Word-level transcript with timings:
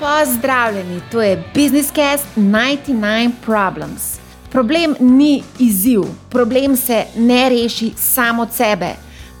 Pozdravljeni, 0.00 1.00
to 1.10 1.22
je 1.22 1.44
Business 1.54 1.92
Cast 1.92 2.26
99 2.36 3.30
Problems. 3.44 4.18
Problem 4.50 4.94
ni 5.00 5.42
izziv, 5.58 6.02
problem 6.30 6.76
se 6.76 7.04
ne 7.16 7.48
reši 7.48 7.92
samo 7.96 8.42
od 8.42 8.52
sebe. 8.52 8.88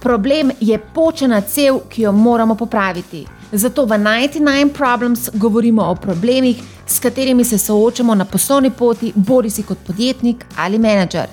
Problem 0.02 0.50
je 0.60 0.78
počena 0.78 1.40
cev, 1.40 1.78
ki 1.88 2.02
jo 2.02 2.12
moramo 2.12 2.54
popraviti. 2.54 3.26
Zato 3.52 3.84
v 3.84 3.88
99 3.88 4.72
Problems 4.72 5.28
govorimo 5.34 5.82
o 5.82 5.94
problemih, 5.94 6.62
s 6.86 6.98
katerimi 6.98 7.44
se 7.44 7.58
soočamo 7.58 8.14
na 8.14 8.24
poslovni 8.24 8.70
poti, 8.70 9.12
bodi 9.14 9.50
si 9.50 9.62
kot 9.62 9.78
podjetnik 9.86 10.44
ali 10.56 10.78
menedžer. 10.78 11.26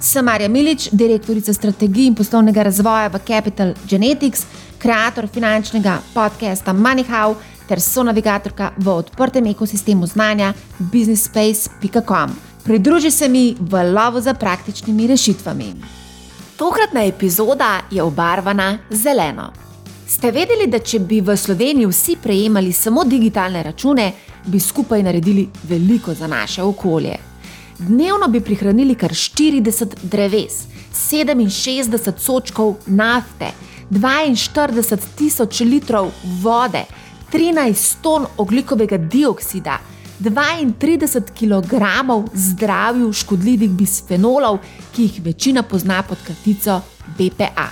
Sem 0.00 0.24
Marja 0.24 0.48
Milič, 0.48 0.88
direktorica 0.92 1.52
strategij 1.52 2.06
in 2.06 2.14
poslovnega 2.14 2.62
razvoja 2.62 3.08
v 3.08 3.18
Capital 3.26 3.74
Genetics, 3.88 4.46
ustvarjalka 4.80 5.26
finančnega 5.26 5.98
podcasta 6.14 6.72
MoneyHow 6.72 7.34
ter 7.70 7.80
sonavigatorka 7.80 8.72
v 8.76 8.90
odprtem 8.90 9.46
ekosistemu 9.46 10.06
znanja 10.06 10.52
businessspace.com. 10.78 12.30
Pridruži 12.64 13.10
se 13.10 13.28
mi 13.28 13.54
v 13.60 13.82
lovu 13.92 14.20
za 14.20 14.34
praktičnimi 14.34 15.06
rešitvami. 15.06 15.74
Tokratna 16.56 17.04
epizoda 17.04 17.80
je 17.90 18.02
obarvana 18.02 18.78
zeleno. 18.90 19.52
Ste 20.08 20.32
vedeli, 20.34 20.66
da 20.66 20.78
če 20.82 20.98
bi 20.98 21.20
v 21.22 21.36
Sloveniji 21.36 21.86
vsi 21.86 22.16
prejemali 22.22 22.72
samo 22.72 23.04
digitalne 23.04 23.62
račune, 23.62 24.12
bi 24.46 24.60
skupaj 24.60 25.02
naredili 25.02 25.46
veliko 25.62 26.14
za 26.14 26.26
naše 26.26 26.62
okolje? 26.62 27.16
Dnevno 27.78 28.28
bi 28.28 28.40
prihranili 28.40 28.94
kar 28.94 29.10
40 29.10 29.94
dreves, 30.02 30.66
67 30.92 32.18
sočkov 32.18 32.74
nafte, 32.86 33.52
42 33.90 34.98
tisoč 35.16 35.60
litrov 35.60 36.10
vode, 36.42 36.84
13 37.32 37.96
ton 38.02 38.26
oglikovega 38.36 38.96
dioksida, 38.98 39.78
32 40.20 41.20
kg 41.38 41.74
zdravju 42.34 43.12
škodljivih 43.12 43.70
bisfenolov, 43.70 44.58
ki 44.92 45.02
jih 45.02 45.20
večina 45.24 45.62
pozna 45.62 46.02
pod 46.02 46.18
kratico 46.26 46.80
BPA. 47.18 47.68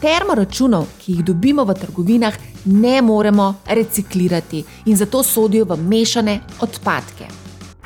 Termoračunov, 0.00 0.86
ki 0.98 1.12
jih 1.12 1.24
dobimo 1.24 1.64
v 1.64 1.74
trgovinah, 1.74 2.34
ne 2.64 3.02
moremo 3.02 3.54
reciklirati 3.66 4.64
in 4.86 4.96
zato 4.96 5.22
sodijo 5.22 5.64
v 5.64 5.76
mešane 5.76 6.40
odpadke. 6.60 7.28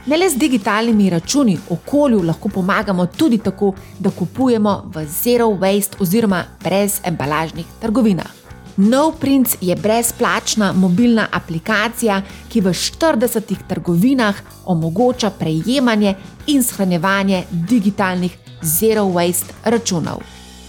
Ne 0.06 0.16
le 0.16 0.30
z 0.30 0.38
digitalnimi 0.38 1.10
računi 1.10 1.58
okolju 1.70 2.22
lahko 2.22 2.48
pomagamo 2.48 3.06
tudi 3.06 3.38
tako, 3.38 3.75
da 3.98 4.10
kupujemo 4.10 4.82
v 4.94 5.06
zero 5.06 5.47
waste 5.48 6.00
oziroma 6.00 6.44
brez 6.64 7.00
embalažnih 7.05 7.66
trgovinah. 7.80 8.44
NoPrints 8.77 9.56
je 9.61 9.77
brezplačna 9.77 10.72
mobilna 10.72 11.27
aplikacija, 11.33 12.22
ki 12.48 12.61
v 12.61 12.72
40 12.75 13.55
trgovinah 13.69 14.34
omogoča 14.66 15.31
prejemanje 15.31 16.14
in 16.47 16.62
shranjevanje 16.62 17.44
digitalnih 17.50 18.36
zero 18.62 19.05
waste 19.05 19.53
računov. 19.64 20.22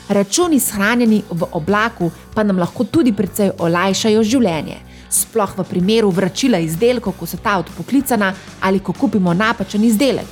Računi 0.09 0.59
shranjeni 0.59 1.23
v 1.31 1.45
oblaku 1.52 2.12
pa 2.34 2.44
nam 2.44 2.59
lahko 2.59 2.84
tudi 2.84 3.14
precej 3.14 3.52
olajšajo 3.59 4.23
življenje 4.23 4.78
sploh 5.16 5.58
v 5.58 5.64
primeru 5.64 6.12
vračila 6.12 6.59
izdelkov, 6.59 7.16
ko 7.19 7.25
so 7.25 7.38
ta 7.38 7.58
odpoklicana 7.62 8.34
ali 8.62 8.80
ko 8.80 8.94
kupimo 8.94 9.34
napačen 9.34 9.84
izdelek. 9.84 10.28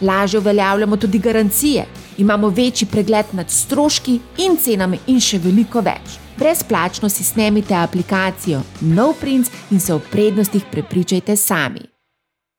Lažje 0.00 0.38
uveljavljamo 0.38 0.96
tudi 0.96 1.18
garancije, 1.18 1.86
imamo 2.18 2.48
večji 2.48 2.88
pregled 2.88 3.26
nad 3.32 3.50
stroški 3.50 4.20
in 4.44 4.56
cenami 4.56 5.00
in 5.06 5.20
še 5.20 5.38
veliko 5.38 5.80
več. 5.80 6.25
Brezplačno 6.38 7.08
si 7.08 7.24
snemite 7.24 7.74
aplikacijo 7.74 8.60
NoPrints 8.80 9.50
in 9.70 9.80
se 9.80 9.94
o 9.94 10.00
prednostih 10.12 10.62
prepričajte 10.72 11.36
sami. 11.36 11.80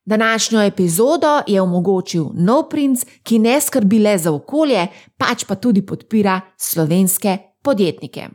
Današnjo 0.05 0.61
epizodo 0.61 1.41
je 1.47 1.61
omogočil 1.61 2.25
NoPrints, 2.33 3.05
ki 3.23 3.39
ne 3.39 3.61
skrbi 3.61 3.99
le 3.99 4.17
za 4.17 4.31
okolje, 4.31 4.87
pač 5.17 5.43
pa 5.45 5.55
tudi 5.55 5.85
podpira 5.85 6.41
slovenske 6.57 7.37
podjetnike. 7.63 8.29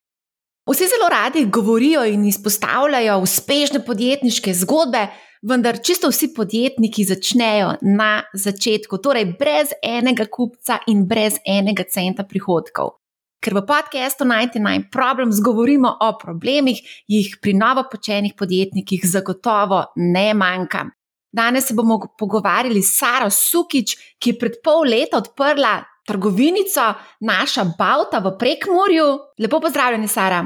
Vsi 0.71 0.85
zelo 0.85 1.09
radi 1.11 1.45
govorijo 1.45 2.05
in 2.05 2.25
izpostavljajo 2.25 3.19
uspešne 3.19 3.85
podjetniške 3.85 4.55
zgodbe, 4.55 5.07
vendar 5.43 5.79
čisto 5.83 6.09
vsi 6.09 6.35
podjetniki 6.35 7.05
začnejo 7.05 7.75
na 7.81 8.23
začetku, 8.35 8.99
torej 8.99 9.25
brez 9.39 9.75
enega 9.83 10.27
kupca 10.31 10.79
in 10.87 11.07
brez 11.07 11.41
enega 11.47 11.83
centa 11.91 12.25
prihodkov. 12.25 13.02
Ker 13.43 13.57
v 13.59 13.65
podkastu 13.67 14.23
99 14.25 14.87
Problems 14.93 15.41
govorimo 15.43 15.91
o 16.01 16.13
problemih, 16.19 16.79
jih 17.11 17.39
pri 17.43 17.57
novopočenih 17.59 18.37
podjetnikih 18.39 19.03
zagotovo 19.03 19.81
ne 19.97 20.29
manjka. 20.35 20.85
Danes 21.33 21.67
se 21.67 21.75
bomo 21.75 21.99
pogovarjali 22.19 22.83
s 22.83 22.99
Saro 23.01 23.31
Sukič, 23.31 23.97
ki 24.23 24.31
je 24.31 24.39
pred 24.39 24.61
pol 24.63 24.87
leta 24.87 25.19
odprla 25.19 25.81
trgovinico, 26.07 26.85
naša 27.27 27.65
Bauta 27.79 28.21
v 28.23 28.37
Prekmorju. 28.39 29.09
Lepo 29.43 29.61
pozdravljeni, 29.61 30.09
Sara. 30.09 30.45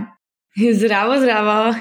Zdravo, 0.57 1.19
zdravo. 1.21 1.75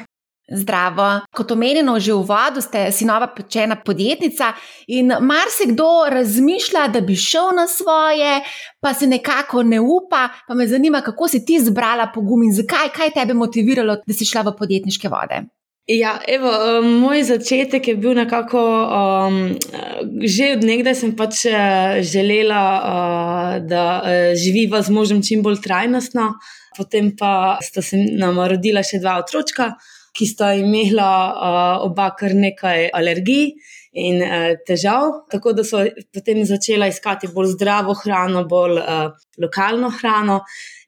Zdravo. 0.51 1.25
Kot 1.33 1.51
omenjeno, 1.51 1.95
že 1.99 2.13
v 2.13 2.21
vodu 2.21 2.61
ste 2.61 2.91
si 2.93 3.05
nova 3.05 3.25
pečena 3.33 3.75
podjetnica 3.81 4.53
in 4.93 5.09
marsikdo 5.21 6.05
razmišlja, 6.13 6.87
da 6.93 7.01
bi 7.01 7.15
šel 7.17 7.49
na 7.57 7.65
svoje, 7.67 8.43
pa 8.79 8.93
se 8.93 9.07
nekako 9.07 9.63
ne 9.63 9.79
upa. 9.81 10.29
Pa 10.47 10.53
me 10.53 10.67
zanima, 10.67 11.01
kako 11.01 11.27
si 11.27 11.45
ti 11.45 11.57
zbrala 11.59 12.11
pogum 12.13 12.43
in 12.45 12.53
zakaj, 12.53 12.93
kaj 12.93 13.13
te 13.17 13.25
je 13.25 13.33
motiviralo, 13.33 13.97
da 14.05 14.13
si 14.13 14.25
šla 14.25 14.45
v 14.45 14.53
podjetniške 14.57 15.09
vode. 15.09 15.47
Ja, 15.87 16.19
evo, 16.27 16.49
um, 16.49 16.87
moj 17.01 17.23
začetek 17.23 17.87
je 17.87 17.95
bil 17.95 18.15
nekako, 18.17 18.61
um, 18.89 19.35
že 20.25 20.55
od 20.55 20.63
nekdaj 20.65 20.95
sem 20.97 21.11
pač 21.17 21.43
uh, 21.45 22.01
želela, 22.01 22.61
uh, 22.77 23.57
da 23.65 24.01
živiva 24.33 24.81
z 24.81 24.89
možem 24.89 25.21
čim 25.21 25.43
bolj 25.45 25.61
trajnostno. 25.61 26.33
Potem 26.77 27.13
pa 27.17 27.57
sta 27.61 27.81
se 27.81 27.97
nam 27.97 28.41
rodila 28.49 28.81
še 28.83 28.97
dva 28.99 29.19
otroka, 29.21 29.75
ki 30.15 30.27
sta 30.29 30.53
imela 30.55 31.11
uh, 31.31 31.85
oba 31.85 32.09
kar 32.17 32.35
nekaj 32.35 32.89
alergij 32.95 33.51
in 33.95 34.21
uh, 34.23 34.53
težav. 34.67 35.25
Tako 35.31 35.53
da 35.57 35.65
so 35.67 35.83
potem 36.13 36.43
začela 36.47 36.87
iskati 36.91 37.29
bolj 37.33 37.55
zdravo 37.55 37.95
hrano, 38.03 38.45
bolj 38.47 38.79
uh, 38.79 39.09
lokalno 39.41 39.91
hrano. 39.99 40.41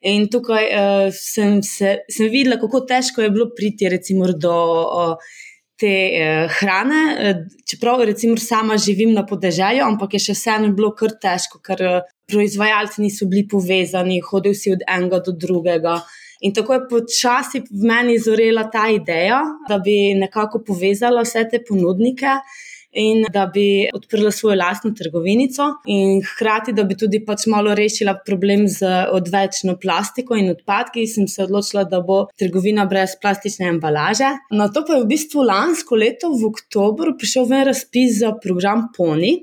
In 0.08 0.30
tukaj 0.32 0.70
uh, 0.70 1.10
sem, 1.16 1.60
se, 1.64 1.98
sem 2.12 2.32
videla, 2.32 2.60
kako 2.62 2.86
težko 2.88 3.26
je 3.26 3.34
bilo 3.34 3.50
priti 3.56 3.90
recimo, 3.90 4.30
do 4.32 4.56
uh, 4.86 5.34
te 5.80 5.94
uh, 6.12 6.60
hrane. 6.60 7.02
Uh, 7.16 7.42
čeprav 7.68 8.04
recimo, 8.08 8.38
sama 8.38 8.78
živim 8.78 9.12
na 9.16 9.26
podeželju, 9.26 9.84
ampak 9.86 10.16
je 10.16 10.28
še 10.30 10.38
vseeno 10.38 10.72
bilo 10.78 10.94
kar 10.96 11.18
težko, 11.22 11.60
ker 11.66 11.84
uh, 11.88 12.14
proizvajalci 12.30 13.04
niso 13.04 13.28
bili 13.28 13.48
povezani, 13.50 14.22
hodili 14.24 14.56
si 14.56 14.72
od 14.76 14.88
enega 14.88 15.22
do 15.26 15.36
drugega. 15.36 16.00
In 16.42 16.54
tako 16.54 16.74
je 16.74 16.88
počasi 16.90 17.64
v 17.66 17.88
meni 17.90 18.20
zorela 18.20 18.68
ta 18.70 18.88
ideja, 18.94 19.42
da 19.70 19.80
bi 19.80 20.14
nekako 20.18 20.62
povezala 20.66 21.26
vse 21.26 21.48
te 21.52 21.64
ponudnike 21.68 22.40
in 22.98 23.26
da 23.34 23.46
bi 23.54 23.88
odprla 23.94 24.32
svojo 24.32 24.56
lastno 24.58 24.92
trgovinico, 24.98 25.64
in 25.86 26.22
hkrati, 26.26 26.74
da 26.74 26.84
bi 26.84 26.96
tudi 26.98 27.20
pač 27.26 27.46
malo 27.52 27.76
rešila 27.76 28.16
problem 28.26 28.66
z 28.68 28.88
odvečno 29.14 29.76
plastiko 29.82 30.38
in 30.40 30.50
odpadki, 30.54 31.06
sem 31.08 31.28
se 31.28 31.44
odločila, 31.44 31.84
da 31.84 32.00
bo 32.02 32.24
trgovina 32.40 32.88
brez 32.90 33.18
plastične 33.22 33.70
embalaže. 33.74 34.32
Na 34.52 34.70
to 34.74 34.86
pa 34.88 34.98
je 34.98 35.04
v 35.04 35.12
bistvu 35.12 35.46
lansko 35.46 36.00
leto 36.00 36.32
v 36.34 36.50
oktobru 36.50 37.14
prišel 37.20 37.46
ven 37.52 37.68
razpis 37.70 38.22
za 38.24 38.34
program 38.42 38.88
Pony, 38.98 39.36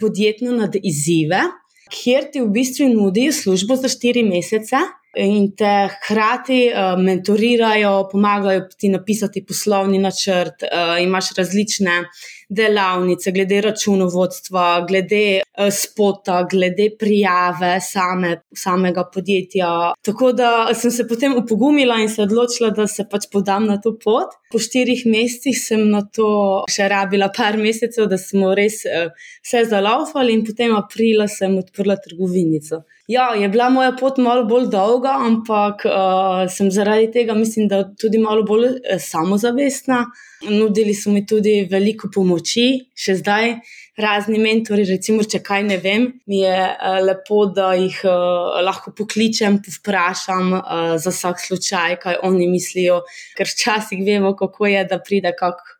podjetno 0.00 0.54
nad 0.54 0.76
izzive. 0.76 1.42
Kjer 1.90 2.28
ti 2.30 2.44
v 2.44 2.52
bistvu 2.54 2.86
nudijo 2.92 3.32
službo 3.34 3.74
za 3.80 3.90
štiri 3.90 4.22
mesece, 4.22 4.78
in 5.14 5.50
te 5.56 5.88
hkrati 5.90 6.60
uh, 6.70 6.98
mentorirajo, 7.02 8.08
pomagajo 8.12 8.68
ti 8.78 8.88
napisati 8.88 9.44
poslovni 9.46 9.98
načrt, 9.98 10.62
uh, 10.62 11.02
imaš 11.02 11.32
različne 11.36 12.04
delavnice, 12.50 13.32
glede 13.32 13.60
računovodstva, 13.60 14.84
glede 14.88 15.40
uh, 15.40 15.66
spota, 15.74 16.42
glede 16.50 16.90
prijave 16.98 17.80
same, 17.80 18.36
samega 18.56 19.04
podjetja. 19.14 19.92
Tako 20.02 20.32
da 20.32 20.50
sem 20.74 20.90
se 20.90 21.08
potem 21.08 21.36
upogumila 21.36 21.98
in 21.98 22.08
se 22.08 22.22
odločila, 22.22 22.70
da 22.70 22.86
se 22.86 23.06
pač 23.10 23.26
podam 23.32 23.66
na 23.66 23.80
to 23.80 23.96
pot. 24.04 24.38
Po 24.52 24.58
štirih 24.58 25.02
mesecih 25.06 25.58
sem 25.58 25.88
na 25.90 26.02
to 26.02 26.30
še 26.70 26.88
rabila 26.90 27.30
par 27.36 27.58
mesecev, 27.58 28.06
da 28.10 28.18
smo 28.18 28.54
res 28.54 28.82
uh, 28.86 29.10
vse 29.42 29.66
zalaufali, 29.70 30.34
in 30.34 30.46
potem 30.46 30.74
aprila 30.78 31.26
sem 31.30 31.58
odprla 31.58 31.98
trgovinico. 32.02 32.84
Ja, 33.10 33.34
je 33.34 33.48
bila 33.48 33.68
moja 33.74 33.90
pot 33.98 34.18
malo 34.22 34.44
bolj 34.46 34.68
dolga, 34.70 35.16
ampak 35.26 35.82
uh, 35.88 36.44
sem 36.46 36.68
zaradi 36.70 37.08
tega, 37.10 37.34
mislim, 37.34 37.66
da 37.66 37.80
tudi 37.98 38.20
malo 38.22 38.44
bolj 38.46 38.68
uh, 38.68 39.00
samozavestna. 39.02 40.04
Nudili 40.46 40.94
so 40.94 41.10
mi 41.10 41.24
tudi 41.26 41.56
veliko 41.72 42.06
pomoči, 42.14 42.68
še 42.94 43.16
zdaj. 43.18 43.56
Razni 44.00 44.38
mentori, 44.38 44.84
recimo, 44.86 45.26
če 45.26 45.40
kaj 45.42 45.66
ne 45.66 45.80
vem, 45.82 46.06
mi 46.30 46.44
je 46.44 46.54
uh, 46.54 47.00
lepo, 47.02 47.40
da 47.56 47.72
jih 47.80 47.98
uh, 48.06 48.60
lahko 48.62 48.94
pokličem, 48.94 49.58
vprašam 49.80 50.54
uh, 50.60 50.94
za 51.02 51.10
vsak 51.10 51.42
slučaj, 51.48 51.98
kaj 52.06 52.22
oni 52.30 52.46
mislijo, 52.52 53.02
ker 53.34 53.50
včasih 53.50 54.06
vemo, 54.06 54.36
kako 54.38 54.70
je, 54.70 54.86
da 54.86 55.02
pride 55.02 55.34
kak 55.34 55.79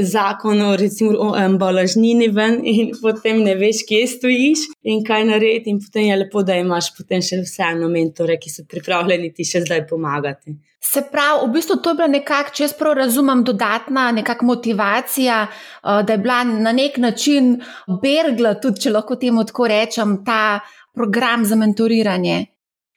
zakon 0.00 0.62
o, 0.62 0.76
recimo, 0.76 1.12
o 1.18 1.36
embalažnini 1.36 2.28
ven 2.28 2.60
in 2.64 2.92
potem 3.00 3.42
ne 3.44 3.54
veš, 3.54 3.84
kje 3.88 4.06
stojiš 4.08 4.66
in 4.82 5.02
kaj 5.04 5.26
narediti. 5.28 5.70
In 5.70 5.80
potem 5.80 6.08
je 6.08 6.16
lepo, 6.16 6.42
da 6.42 6.56
imaš 6.56 6.94
potem 6.96 7.22
še 7.22 7.42
vseeno 7.44 7.90
mentore, 7.92 8.38
ki 8.40 8.52
so 8.52 8.64
pripravljeni 8.68 9.32
ti 9.34 9.44
še 9.44 9.64
zdaj 9.66 9.84
pomagati. 9.90 10.56
Se 10.84 11.00
pravi, 11.12 11.46
v 11.46 11.52
bistvu 11.52 11.78
to 11.80 11.92
je 11.92 11.98
bila 12.00 12.08
nekakšna, 12.12 12.54
če 12.56 12.64
jaz 12.66 12.74
prav 12.76 12.98
razumem, 12.98 13.44
dodatna 13.44 14.10
nekakšna 14.20 14.48
motivacija, 14.48 15.38
eh, 15.48 16.02
da 16.04 16.12
je 16.12 16.22
bila 16.24 16.42
na 16.44 16.72
nek 16.72 16.98
način 16.98 17.54
bergla, 18.02 18.56
tudi 18.60 18.84
če 18.84 18.92
lahko 18.92 19.16
temu 19.16 19.44
tako 19.44 19.68
rečem, 19.68 20.18
ta 20.24 20.60
program 20.94 21.44
za 21.44 21.56
mentoriranje. 21.56 22.46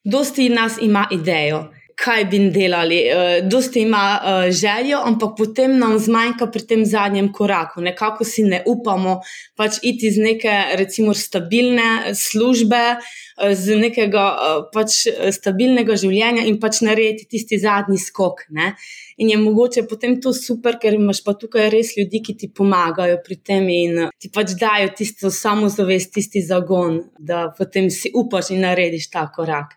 Dosti 0.08 0.50
nas 0.50 0.78
ima 0.82 1.08
idejo 1.12 1.68
kaj 1.98 2.26
bi 2.30 2.40
delali. 2.54 3.00
Uh, 3.10 3.50
dosti 3.50 3.82
ima 3.82 4.20
uh, 4.22 4.52
željo, 4.52 5.00
ampak 5.04 5.34
potem 5.38 5.78
nam 5.80 5.98
zmanjka 6.00 6.48
pri 6.52 6.66
tem 6.68 6.86
zadnjem 6.86 7.32
koraku. 7.34 7.82
Nekako 7.82 8.26
si 8.26 8.44
ne 8.44 8.62
upamo 8.66 9.20
pač 9.56 9.80
iti 9.82 10.08
iz 10.08 10.18
neke, 10.22 10.54
recimo, 10.78 11.14
stabilne 11.14 12.14
službe, 12.16 12.84
uh, 12.98 13.54
z 13.54 13.80
nekega 13.82 14.26
uh, 14.34 14.60
pač 14.74 15.00
stabilnega 15.34 15.98
življenja 15.98 16.46
in 16.46 16.60
pač 16.62 16.84
narediti 16.86 17.26
tisti 17.34 17.58
zadnji 17.62 17.98
skok. 18.02 18.46
Ne? 18.54 18.76
In 19.18 19.34
je 19.34 19.40
mogoče 19.42 19.88
potem 19.90 20.20
to 20.22 20.36
super, 20.38 20.78
ker 20.78 20.94
imaš 20.94 21.24
pa 21.26 21.34
tukaj 21.34 21.72
res 21.74 21.96
ljudi, 21.98 22.22
ki 22.22 22.38
ti 22.38 22.52
pomagajo 22.54 23.18
pri 23.26 23.40
tem 23.42 23.66
in 23.74 24.04
ti 24.22 24.30
pač 24.30 24.54
dajo 24.60 24.94
tisto 24.94 25.34
samozavest, 25.34 26.14
tisti 26.14 26.46
zagon, 26.46 27.02
da 27.18 27.48
potem 27.58 27.90
si 27.90 28.14
upaš 28.14 28.54
in 28.54 28.62
narediš 28.68 29.10
ta 29.10 29.26
korak. 29.34 29.77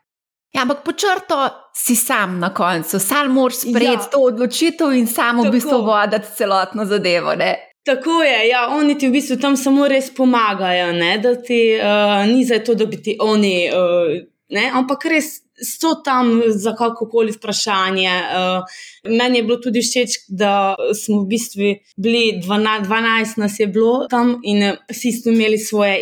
Ja, 0.52 0.62
ampak 0.62 0.82
počrto 0.84 1.48
si 1.74 1.96
sam 1.96 2.38
na 2.38 2.54
koncu, 2.54 2.98
sam 2.98 3.32
moraš 3.32 3.56
sprejeti 3.56 4.02
ja. 4.06 4.10
to 4.10 4.18
odločitev 4.18 4.92
in 4.92 5.06
samo 5.06 5.42
v 5.42 5.50
bistvu 5.50 5.82
voditi 5.86 6.26
celotno 6.36 6.84
zadevo. 6.84 7.34
Ne? 7.34 7.54
Tako 7.86 8.22
je, 8.22 8.48
ja, 8.48 8.68
oni 8.68 8.98
ti 8.98 9.08
v 9.08 9.12
bistvu 9.12 9.36
tam 9.40 9.56
samo 9.56 9.88
res 9.88 10.10
pomagajo, 10.14 10.92
ne? 10.92 11.18
da 11.18 11.34
ti 11.42 11.78
uh, 11.78 12.26
ni 12.26 12.44
za 12.44 12.58
to, 12.58 12.74
da 12.74 12.86
bi 12.86 13.02
ti 13.02 13.16
oni, 13.20 13.70
uh, 13.70 14.10
ne? 14.48 14.70
ampak 14.74 15.04
res 15.04 15.38
so 15.62 15.94
tam 16.04 16.42
za 16.46 16.74
kakokoli 16.76 17.32
vprašanje. 17.32 18.10
Uh, 18.10 19.10
meni 19.12 19.38
je 19.38 19.42
bilo 19.42 19.56
tudi 19.56 19.82
všeč, 19.82 20.16
da 20.28 20.74
smo 21.04 21.22
v 21.22 21.26
bistvu 21.26 21.74
bili 21.96 22.40
12, 22.44 22.86
12 22.86 23.38
nas 23.38 23.60
je 23.60 23.66
bilo 23.66 24.06
tam 24.10 24.40
in 24.42 24.72
vsi 24.90 25.12
smo 25.12 25.32
imeli 25.32 25.58
svoje 25.58 25.98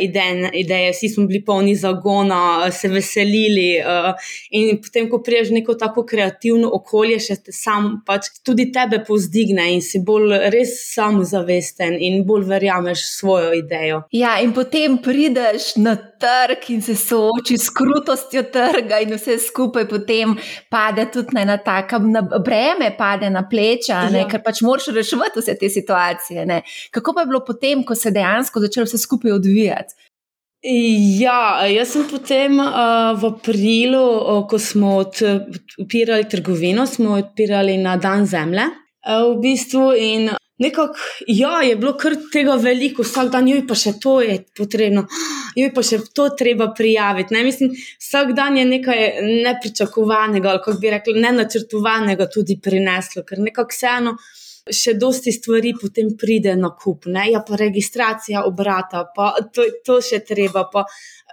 ideje, 0.53 0.93
vsi 0.93 1.09
smo 1.09 1.27
bili 1.27 1.45
polni 1.45 1.77
zagona, 1.77 2.71
se 2.71 2.89
veselili. 2.89 3.69
In 4.51 4.81
potem, 4.83 5.11
ko 5.11 5.23
priješ 5.23 5.51
neko 5.51 5.75
tako 5.75 6.05
kreativno 6.07 6.71
okolje, 6.73 7.19
še 7.21 7.37
te 7.45 7.53
sam 7.53 8.01
pač 8.07 8.31
tudi 8.45 8.69
tebe 8.73 9.03
povzdigne 9.07 9.69
in 9.75 9.83
si 9.83 10.01
bolj 10.05 10.37
res 10.55 10.75
samozavesten 10.95 11.97
in 12.01 12.25
bolj 12.27 12.49
verjameš 12.49 13.05
svojo 13.19 13.53
idejo. 13.57 14.03
Ja, 14.13 14.39
in 14.43 14.55
potem 14.57 14.99
prideš 15.03 15.75
na 15.77 15.97
trg 16.21 16.71
in 16.75 16.83
se 16.83 16.97
soočiš 16.97 17.61
s 17.61 17.71
krutostjo 17.71 18.43
trga 18.53 19.01
in 19.05 19.15
vse 19.15 19.39
skupaj 19.39 19.89
potem 19.89 20.37
pade 20.71 21.07
tudi 21.13 21.37
na 21.37 21.47
ena 21.47 21.57
taka 21.57 21.99
breme, 22.45 22.91
pade 22.99 23.31
na 23.31 23.45
pleča, 23.49 24.03
ja. 24.13 24.27
ker 24.29 24.43
pač 24.45 24.63
moraš 24.67 24.91
reševati 24.95 25.41
vse 25.41 25.57
te 25.61 25.71
situacije. 25.71 26.47
Ne? 26.47 26.63
Kako 26.91 27.15
pa 27.15 27.25
je 27.25 27.33
bilo 27.33 27.45
potem, 27.45 27.85
ko 27.85 27.95
se 27.95 28.09
je 28.09 28.19
dejansko 28.19 28.61
začelo 28.61 28.87
vse 28.89 28.99
skupaj 28.99 29.33
odvijati? 29.39 29.95
Ja, 31.21 31.67
jaz 31.71 31.93
sem 31.95 32.09
potem 32.11 32.59
uh, 32.59 33.15
v 33.15 33.29
aprilu, 33.31 34.03
uh, 34.03 34.41
ko 34.51 34.59
smo 34.59 34.97
odpirali 35.05 36.27
trgovino, 36.29 36.87
smo 36.87 37.15
odpirali 37.21 37.77
na 37.79 37.95
dan 37.97 38.27
zemlje. 38.27 38.67
Uh, 39.07 39.37
v 39.37 39.39
bistvu 39.45 39.93
in 39.95 40.33
nekako, 40.59 40.95
ja, 41.27 41.61
je 41.63 41.77
bilo 41.77 41.95
kar 41.99 42.17
tega 42.33 42.57
veliko, 42.61 43.03
vsak 43.07 43.31
dan, 43.33 43.49
joj 43.49 43.65
pa 43.69 43.77
še 43.79 43.95
to 44.03 44.19
je 44.25 44.39
potrebno, 44.57 45.05
joj 45.59 45.71
pa 45.75 45.85
še 45.87 46.01
to 46.15 46.29
treba 46.39 46.71
prijaviti. 46.77 47.35
Ne? 47.35 47.45
Mislim, 47.47 47.75
vsak 47.75 48.35
dan 48.37 48.59
je 48.59 48.67
nekaj 48.69 49.07
nepričakovanega, 49.45 50.51
ali 50.51 50.65
kako 50.65 50.81
bi 50.83 50.93
rekli, 50.97 51.21
ne 51.23 51.33
načrtovanega 51.43 52.29
tudi 52.33 52.59
prineslo, 52.63 53.25
ker 53.29 53.43
nekako 53.45 53.75
vseeno. 53.77 54.19
Še 54.69 54.99
dosti 55.01 55.33
stvari 55.33 55.71
potem 55.81 56.11
pride 56.21 56.53
na 56.61 56.69
kup, 56.77 57.07
ne? 57.09 57.23
ja, 57.33 57.41
pa 57.41 57.57
registracija 57.57 58.43
obrata, 58.45 59.07
pa 59.17 59.31
to, 59.55 59.65
to 59.87 59.97
še 60.05 60.19
treba, 60.29 60.67
pa 60.69 60.83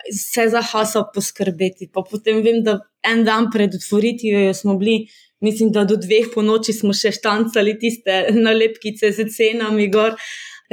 se 0.07 0.45
za 0.50 0.62
haso 0.63 1.04
poskrbeti. 1.12 1.89
Pa 1.92 2.06
potem 2.07 2.39
vem, 2.45 2.62
da 2.63 2.77
en 3.04 3.25
dan 3.27 3.50
pred 3.51 3.75
otvoritvijo 3.75 4.54
smo 4.56 4.77
bili 4.80 5.01
mislim, 5.41 5.71
da 5.71 5.85
do 5.85 5.95
dveh 5.95 6.31
po 6.33 6.41
noči 6.41 6.73
smo 6.73 6.93
še 6.93 7.11
štancali 7.15 7.77
tiste 7.79 8.25
nalepkice 8.47 9.11
z 9.11 9.29
cenami 9.31 9.89
gor. 9.91 10.17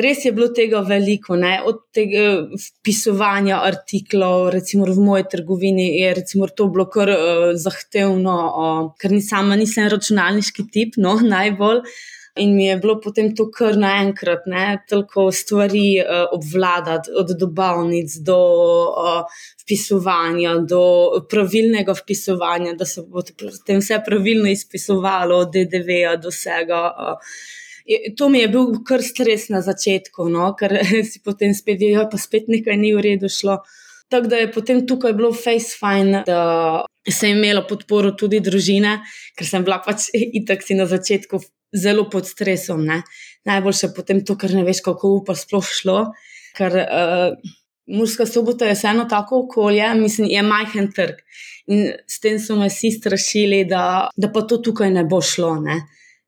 Res 0.01 0.23
je 0.25 0.31
bilo 0.33 0.49
tega 0.57 0.81
veliko, 0.81 1.37
ne? 1.37 1.59
od 1.69 1.83
tega 1.93 2.47
pisovanja 2.81 3.59
artiklov, 3.61 4.47
recimo 4.55 4.87
v 4.89 5.05
moji 5.05 5.27
trgovini 5.35 6.01
je 6.01 6.15
to 6.57 6.69
bilo 6.73 6.87
kar 6.89 7.13
uh, 7.13 7.53
zahtevno, 7.53 8.37
uh, 8.49 8.81
ker 8.97 9.13
ni 9.13 9.21
sama, 9.21 9.57
nisem 9.61 9.91
računalniški 9.93 10.65
tip, 10.73 10.97
no, 10.97 11.19
najbolj. 11.35 11.85
In 12.41 12.55
mi 12.57 12.65
je 12.65 12.77
bilo 12.81 12.95
potem 13.01 13.35
to 13.37 13.51
kar 13.53 13.77
naenkrat, 13.77 14.47
toliko 14.89 15.27
stvari 15.33 16.01
uh, 16.01 16.31
obvladati, 16.33 17.11
od 17.21 17.35
dobavnic 17.39 18.15
do 18.25 18.39
uh, 18.89 19.43
vpisovanja, 19.61 20.55
do 20.69 20.81
pravilnega 21.29 21.93
vpisovanja, 21.93 22.73
da 22.73 22.89
se 22.89 23.03
bo 23.03 23.21
potem 23.21 23.83
vse 23.85 24.01
pravilno 24.07 24.49
izpisovalo, 24.49 25.43
od 25.45 25.53
DDV-ja 25.53 26.17
do 26.17 26.33
vsega. 26.33 26.87
Uh, 26.97 27.35
To 28.17 28.29
mi 28.29 28.39
je 28.39 28.49
bil 28.49 28.77
kar 28.87 29.03
stres 29.03 29.49
na 29.51 29.61
začetku, 29.61 30.29
no? 30.31 30.53
ker 30.59 30.71
si 31.11 31.21
potem 31.25 31.55
spet 31.55 31.81
videl, 31.81 32.07
da 32.11 32.19
spet 32.19 32.49
nekaj 32.49 32.77
ni 32.79 32.93
v 32.95 33.03
redu 33.03 33.29
šlo. 33.29 33.59
Tako 34.13 34.29
da 34.29 34.39
je 34.39 34.53
potem 34.53 34.85
tukaj 34.87 35.17
bilo 35.19 35.33
face 35.33 35.75
fine, 35.79 36.23
da 36.27 36.85
sem 37.11 37.35
imela 37.35 37.65
podporo 37.67 38.13
tudi 38.15 38.41
družine, 38.45 39.01
ker 39.37 39.49
sem 39.49 39.65
bila 39.65 39.81
pač 39.85 40.11
itak 40.41 40.63
si 40.63 40.79
na 40.79 40.87
začetku 40.87 41.41
zelo 41.73 42.09
pod 42.11 42.29
stresom. 42.29 42.85
Ne? 42.85 43.03
Najboljše 43.45 43.87
je 43.87 43.95
potem 43.95 44.25
to, 44.25 44.37
ker 44.39 44.55
ne 44.55 44.65
veš, 44.65 44.83
kako 44.85 45.19
bo 45.27 45.37
sploh 45.37 45.67
šlo. 45.67 45.99
Ker 46.57 46.77
uh, 46.83 47.53
Murska 47.93 48.27
sobota 48.27 48.69
je 48.69 48.77
vseeno 48.77 49.05
tako 49.11 49.45
okolje, 49.47 49.95
mislim, 49.95 50.29
je 50.31 50.43
majhen 50.43 50.93
trg. 50.93 51.23
In 51.67 51.93
s 52.09 52.21
tem 52.21 52.39
so 52.41 52.57
me 52.57 52.69
vsi 52.69 52.91
strašili, 52.91 53.65
da, 53.65 54.09
da 54.17 54.31
pa 54.33 54.43
to 54.47 54.59
tukaj 54.59 54.91
ne 54.91 55.05
bo 55.05 55.21
šlo. 55.23 55.55
Ne? 55.61 55.81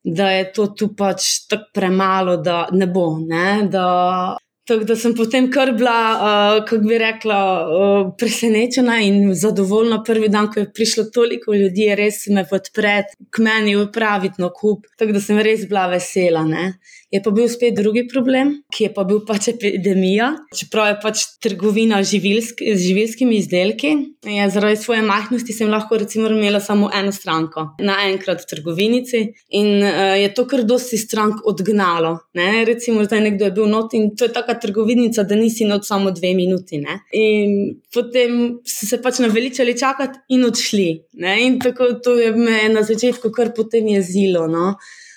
Da 0.03 0.29
je 0.31 0.49
to 0.53 0.67
tu 0.77 0.91
pač 0.95 1.47
tako 1.49 1.71
premalo, 1.73 2.37
da 2.37 2.67
ne 2.71 2.87
bo. 2.87 3.07
Ne? 3.19 3.67
Da, 3.71 4.37
Tako 4.65 4.83
da 4.83 4.95
sem 4.97 5.13
potem 5.13 5.51
kar 5.53 5.71
bila, 5.77 5.97
uh, 6.15 6.65
kako 6.65 6.87
bi 6.89 6.97
rekla, 6.97 7.39
uh, 7.69 8.13
presenečena 8.17 8.97
in 9.05 9.33
zadovoljna 9.37 9.99
prvi 10.03 10.29
dan, 10.29 10.49
ko 10.53 10.59
je 10.59 10.71
prišlo 10.73 11.03
toliko 11.13 11.53
ljudi, 11.53 11.91
res 11.95 12.23
me 12.33 12.47
podpreti, 12.49 13.13
k 13.29 13.45
meni 13.45 13.75
upraviti 13.77 14.41
na 14.41 14.49
kup. 14.49 14.87
Tako 14.97 15.19
da 15.19 15.21
sem 15.21 15.37
res 15.37 15.67
bila 15.69 15.85
vesela. 15.91 16.41
Ne? 16.49 16.65
Je 17.13 17.21
pa 17.23 17.31
bil 17.31 17.47
spet 17.49 17.75
drugi 17.77 18.05
problem, 18.07 18.51
ki 18.73 18.87
je 18.87 18.93
pa 18.93 19.03
bil 19.07 19.21
pač 19.27 19.49
epidemija. 19.53 20.31
Čeprav 20.55 20.89
je 20.89 20.95
pač 21.03 21.25
trgovina 21.43 22.01
živilsk, 22.03 22.63
z 22.65 22.79
živilskimi 22.81 23.37
izdelki, 23.39 23.93
je 24.25 24.49
zaradi 24.49 24.79
svoje 24.81 25.01
majhnosti 25.05 25.53
sem 25.53 25.69
lahko 25.69 25.97
recimo 26.01 26.29
imela 26.29 26.59
samo 26.59 26.89
eno 26.93 27.11
stranko 27.11 27.67
naenkrat 27.79 28.41
v 28.41 28.49
trgovinici 28.49 29.21
in 29.49 29.83
uh, 29.83 30.15
je 30.17 30.33
to 30.33 30.45
kar 30.49 30.63
dosti 30.63 30.97
strank 30.97 31.45
odgnalo. 31.45 32.15
Ne? 32.33 32.65
Recimo, 32.65 33.05
da 33.05 33.19
je 33.19 33.27
nekdo 33.29 33.51
bil 33.51 33.69
not 33.69 33.93
in 33.93 34.11
to 34.15 34.25
je 34.25 34.33
tako 34.33 34.57
trgovinica, 34.61 35.23
da 35.23 35.35
nisi 35.35 35.65
noč 35.65 35.87
samo 35.87 36.11
dve 36.11 36.33
minuti. 36.35 36.81
Ne? 36.81 36.99
In 37.13 37.79
potem 37.93 38.59
so 38.65 38.89
se 38.89 39.01
pač 39.01 39.21
naveličali 39.23 39.77
čakati 39.77 40.25
in 40.35 40.45
odšli. 40.49 40.89
Ne? 41.21 41.37
In 41.45 41.59
tako 41.59 41.93
to 42.03 42.17
je 42.19 42.31
me 42.35 42.65
na 42.73 42.83
začetku 42.83 43.31
kar 43.31 43.53
potem 43.55 43.87
jezilo. 43.95 44.47
No? 44.47 44.75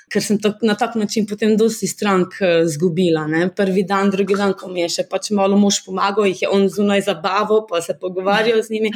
Ker 0.08 0.24
sem 0.24 0.38
tak, 0.40 0.62
na 0.62 0.74
tak 0.78 0.94
način 0.96 1.26
potem 1.28 1.56
dosti 1.56 1.86
strank 1.86 2.38
uh, 2.40 2.64
zgubila. 2.64 3.26
Ne? 3.28 3.48
Prvi 3.54 3.84
dan, 3.84 4.10
drugi 4.10 4.36
dan, 4.38 4.54
ko 4.58 4.70
mi 4.72 4.84
je 4.86 4.90
še 4.98 5.06
pač 5.10 5.30
malo 5.36 5.58
mož 5.60 5.82
pomagal, 5.86 6.28
jih 6.30 6.46
je 6.46 6.52
on 6.52 6.68
zunaj 6.72 7.04
zabavo, 7.10 7.64
pa 7.68 7.82
se 7.84 7.96
pogovarjal 8.00 8.62
z 8.64 8.76
njimi. 8.76 8.92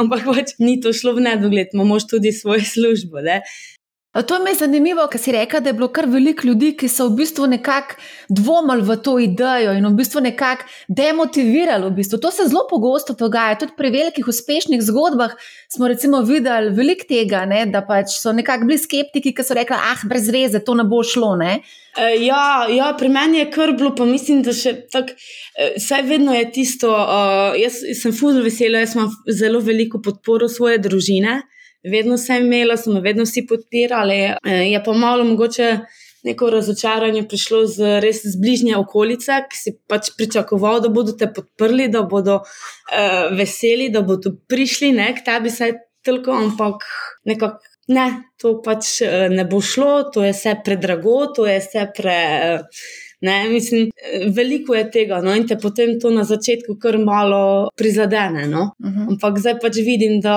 Ampak 0.00 0.24
pač 0.28 0.54
ni 0.60 0.78
to 0.80 0.92
šlo 0.96 1.16
v 1.18 1.26
nedogled, 1.26 1.74
imamo 1.74 1.98
tudi 2.04 2.32
svojo 2.32 2.64
službo. 2.74 3.24
Ne? 3.24 3.40
To 4.12 4.34
je 4.34 4.40
mi 4.42 4.50
zanimivo, 4.58 5.04
ker 5.06 5.20
si 5.22 5.30
rekel, 5.30 5.60
da 5.62 5.70
je 5.70 5.76
bilo 5.78 5.86
kar 5.94 6.08
veliko 6.10 6.48
ljudi, 6.48 6.72
ki 6.74 6.88
so 6.90 7.04
v 7.06 7.14
bistvu 7.20 7.46
nekako 7.46 7.94
dvomili 8.28 8.82
v 8.82 8.96
to 9.06 9.12
idejo 9.22 9.74
in 9.78 9.84
v 9.86 9.92
bistvu 10.00 10.22
nekako 10.24 10.66
demotivirali. 10.88 11.86
V 11.86 11.94
bistvu. 12.00 12.18
To 12.18 12.32
se 12.34 12.48
zelo 12.50 12.64
pogosto 12.70 13.14
dogaja. 13.14 13.54
Tudi 13.60 13.76
pri 13.78 13.92
velikih 13.94 14.26
uspešnih 14.28 14.82
zgodbah 14.82 15.36
smo 15.70 15.88
recimo 15.88 16.24
videli 16.26 16.72
veliko 16.74 17.06
tega, 17.06 17.44
ne, 17.46 17.60
da 17.70 17.84
pač 17.86 18.16
so 18.18 18.32
nekako 18.34 18.66
bili 18.66 18.80
skeptiki, 18.82 19.30
ki 19.30 19.46
so 19.46 19.54
rekli: 19.54 19.78
ah, 19.78 20.02
brez 20.10 20.26
veze, 20.34 20.58
to 20.58 20.74
ne 20.74 20.88
bo 20.90 21.04
šlo. 21.06 21.36
Ne. 21.38 21.60
E, 21.94 22.10
ja, 22.24 22.66
ja, 22.66 22.90
pri 22.98 23.12
meni 23.14 23.38
je 23.44 23.46
kar 23.54 23.76
bilo, 23.78 23.94
pa 23.94 24.08
mislim, 24.10 24.42
da 24.42 24.50
še 24.50 24.74
tako, 24.90 25.14
e, 25.54 25.70
vse 25.78 26.02
vedno 26.10 26.34
je 26.34 26.50
tisto. 26.50 26.90
Uh, 26.90 27.54
jaz 27.62 27.78
sem 28.02 28.10
fulno 28.10 28.42
vesela, 28.42 28.82
jaz 28.82 28.98
imam 28.98 29.14
zelo 29.30 29.62
veliko 29.62 30.02
podporo 30.02 30.50
svoje 30.50 30.82
družine 30.82 31.38
vedno 31.84 32.18
sem 32.18 32.44
imela, 32.44 32.76
so 32.76 32.92
me 32.92 33.00
vedno 33.00 33.24
vsi 33.24 33.46
podpirali. 33.46 34.20
Eh, 34.44 34.70
je 34.72 34.82
pa 34.84 34.92
malo 34.92 35.24
mogoče 35.24 35.78
neko 36.22 36.50
razočaranje 36.50 37.22
prišlo 37.28 37.66
z 37.66 38.00
res 38.04 38.20
z 38.24 38.36
bližnje 38.40 38.76
okolice, 38.76 39.40
ki 39.50 39.56
si 39.56 39.72
pač 39.88 40.12
pričakoval, 40.16 40.82
da 40.84 40.88
bodo 40.92 41.14
te 41.16 41.30
podprli, 41.32 41.88
da 41.88 42.02
bodo 42.02 42.42
uh, 42.42 43.32
veseli, 43.36 43.88
da 43.88 44.02
bodo 44.04 44.34
prišli 44.48 44.92
ne, 44.92 45.14
k 45.16 45.24
tebi, 45.24 45.50
saj 45.50 45.78
toliko, 46.04 46.36
ampak 46.36 46.84
nekako. 47.24 47.64
Ne, 47.90 48.04
to 48.38 48.52
pač 48.62 49.00
ne 49.32 49.42
bo 49.50 49.58
šlo, 49.58 50.12
to 50.14 50.22
je 50.22 50.30
vse 50.30 50.52
predrago, 50.62 51.24
to 51.34 51.48
je 51.48 51.56
vse 51.58 51.88
pre. 51.96 52.18
Ne, 53.20 53.48
mislim, 53.50 53.90
veliko 54.32 54.74
je 54.74 54.90
tega, 54.90 55.18
no, 55.20 55.34
in 55.36 55.46
te 55.46 55.58
potem 55.60 55.98
to 56.00 56.10
na 56.10 56.22
začetku 56.24 56.78
kar 56.80 56.96
malo 56.98 57.68
prizadene. 57.76 58.46
No. 58.48 58.70
Uh 58.78 58.88
mhm. 58.88 59.00
-huh. 59.00 59.08
Ampak 59.10 59.38
zdaj 59.38 59.58
pač 59.60 59.76
vidim, 59.76 60.20
da 60.20 60.36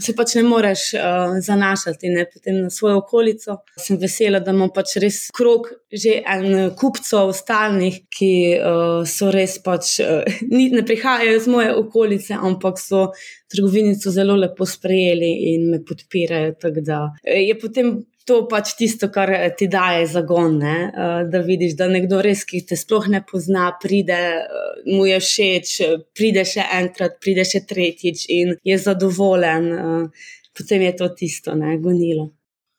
se 0.00 0.14
pač 0.16 0.34
ne 0.34 0.42
moreš 0.42 0.80
uh, 0.94 1.00
zanašati 1.46 2.08
ne, 2.08 2.26
na 2.62 2.70
svojo 2.70 2.96
okolico. 2.98 3.56
Sem 3.76 3.98
vesela, 3.98 4.40
da 4.40 4.50
imam 4.50 4.70
pač 4.74 4.96
res 4.96 5.28
krok, 5.30 5.68
že 5.92 6.22
en 6.26 6.70
kupcev, 6.76 7.32
stalnih, 7.32 8.00
ki 8.18 8.32
uh, 8.56 9.06
so 9.06 9.30
res 9.30 9.58
pač 9.62 10.00
uh, 10.00 10.24
ne 10.50 10.82
prihajajo 10.84 11.36
iz 11.36 11.46
moje 11.46 11.74
okolice, 11.74 12.34
ampak 12.34 12.78
so 12.78 13.10
trgovinico 13.52 14.10
zelo 14.10 14.36
lepo 14.36 14.66
sprejeli 14.66 15.32
in 15.52 15.70
me 15.70 15.84
podpirajo. 15.84 16.54
Da 16.82 17.12
je 17.24 17.58
potem 17.58 18.04
to 18.24 18.42
pač 18.50 18.74
tisto, 18.78 19.08
kar 19.12 19.30
eh, 19.34 19.48
ti 19.58 19.68
daje 19.70 20.06
zagon. 20.06 20.58
Ne? 20.62 20.76
Eh, 20.88 21.22
da 21.32 21.42
vidiš, 21.46 21.76
da 21.78 21.88
nekdo 21.90 22.20
res, 22.24 22.44
ki 22.48 22.64
te 22.68 22.78
sploh 22.78 23.08
ne 23.12 23.22
pozna, 23.26 23.70
pride, 23.82 24.20
eh, 24.42 24.84
mu 24.92 25.06
je 25.08 25.18
všeč, 25.22 25.72
pride 26.16 26.44
še 26.48 26.66
enkrat, 26.80 27.18
pride 27.22 27.46
še 27.48 27.64
tretjič 27.68 28.28
in 28.28 28.54
je 28.64 28.78
zadovoljen. 28.78 29.72
Potem 30.52 30.86
je 30.88 30.94
to 30.96 31.08
tisto, 31.16 31.56
ne, 31.56 31.78
gonilo. 31.80 32.30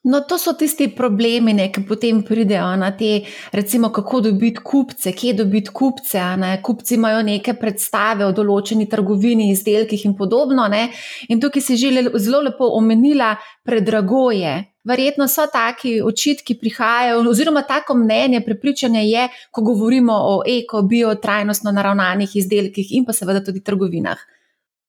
No, 0.03 0.19
to 0.27 0.35
so 0.37 0.51
tisti 0.59 0.89
problemi, 0.91 1.53
ne, 1.55 1.69
ki 1.71 1.85
potem 1.87 2.17
pridejo 2.27 2.73
na 2.75 2.89
te, 2.91 3.21
recimo, 3.55 3.87
kako 3.95 4.19
dobiti 4.25 4.59
kupce, 4.59 5.13
kje 5.15 5.31
dobiti 5.37 5.71
kupce. 5.71 6.19
Ne. 6.41 6.57
Kupci 6.61 6.97
imajo 6.97 7.21
neke 7.23 7.53
predstave 7.55 8.27
o 8.27 8.33
določeni 8.35 8.89
trgovini, 8.91 9.47
izdelkih 9.53 10.03
in 10.09 10.17
podobno. 10.19 10.67
Ne. 10.67 10.89
In 11.31 11.39
tukaj 11.39 11.63
si 11.63 11.79
že 11.79 12.03
zelo 12.19 12.43
lepo 12.49 12.67
omenila, 12.75 13.37
predrago 13.63 14.27
je. 14.35 14.72
Verjetno 14.83 15.27
so 15.31 15.45
taki 15.47 16.01
očitki 16.03 16.57
prihajajo, 16.59 17.21
oziroma 17.29 17.61
tako 17.67 17.95
mnenje, 17.95 18.41
prepričanje 18.45 19.05
je, 19.07 19.27
ko 19.51 19.61
govorimo 19.61 20.13
o 20.13 20.41
eko, 20.47 20.81
bio, 20.81 21.15
trajnostno 21.15 21.71
naravnanih 21.71 22.35
izdelkih 22.35 22.91
in 22.91 23.05
pa 23.05 23.15
seveda 23.15 23.43
tudi 23.43 23.63
trgovinah. 23.63 24.17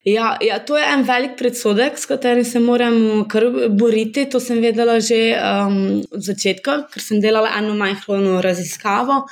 Ja, 0.04 0.36
ja, 0.44 0.58
to 0.60 0.76
je 0.76 0.84
en 0.84 1.02
velik 1.08 1.38
predsodek, 1.38 1.98
s 1.98 2.06
katerim 2.06 2.44
se 2.44 2.60
moram 2.60 3.24
kar 3.28 3.46
boriti. 3.70 4.26
To 4.30 4.40
sem 4.40 4.60
vedela 4.60 4.98
že 5.00 5.32
um, 5.32 6.02
od 6.12 6.20
začetka, 6.20 6.82
ker 6.92 7.02
sem 7.02 7.22
delala 7.24 7.54
eno 7.58 7.72
majhno 7.74 8.42
raziskavo. 8.44 9.22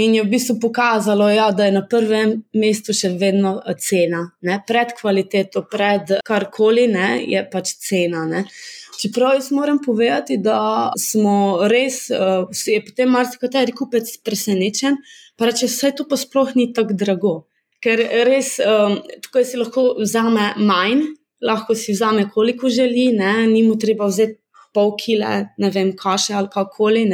In 0.00 0.14
je 0.16 0.22
v 0.24 0.30
bistvu 0.32 0.56
pokazalo, 0.60 1.26
ja, 1.28 1.50
da 1.52 1.66
je 1.68 1.72
na 1.74 1.82
prvem 1.84 2.38
mestu 2.56 2.94
še 2.96 3.10
vedno 3.20 3.58
cena, 3.76 4.22
ne? 4.40 4.56
pred 4.66 4.94
kvaliteto, 4.96 5.66
pred 5.68 6.14
karkoli, 6.24 6.86
ne? 6.88 7.18
je 7.28 7.42
pač 7.52 7.74
cena. 7.76 8.24
Ne? 8.28 8.46
Čeprav 9.02 9.36
jaz 9.36 9.50
moram 9.52 9.82
povedati, 9.84 10.38
da 10.40 10.92
smo 10.96 11.68
res, 11.68 12.06
uh, 12.08 12.48
je 12.48 12.80
potem 12.86 13.12
marsikateri 13.12 13.76
kupec 13.76 14.08
presenečen, 14.24 14.96
pa 15.36 15.50
reče, 15.50 15.68
vse 15.68 15.92
to 15.98 16.08
pa 16.08 16.16
sploh 16.16 16.54
ni 16.56 16.70
tako 16.72 16.96
drago 16.96 17.34
ker 17.82 17.98
res 18.28 18.56
um, 18.62 19.00
tukaj 19.24 19.46
si 19.46 19.58
lahko 19.58 19.84
vzame 19.98 20.52
manj, 20.62 21.02
lahko 21.42 21.74
si 21.78 21.96
vzame 21.96 22.28
koliko 22.30 22.70
želi, 22.70 23.10
ne? 23.16 23.34
ni 23.50 23.64
mu 23.66 23.76
treba 23.78 24.06
vzeti 24.10 24.38
pol 24.72 24.94
kile, 24.96 25.32
ne 25.60 25.70
vem, 25.74 25.92
kaše 25.98 26.36
ali 26.38 26.48
kakoli. 26.52 27.04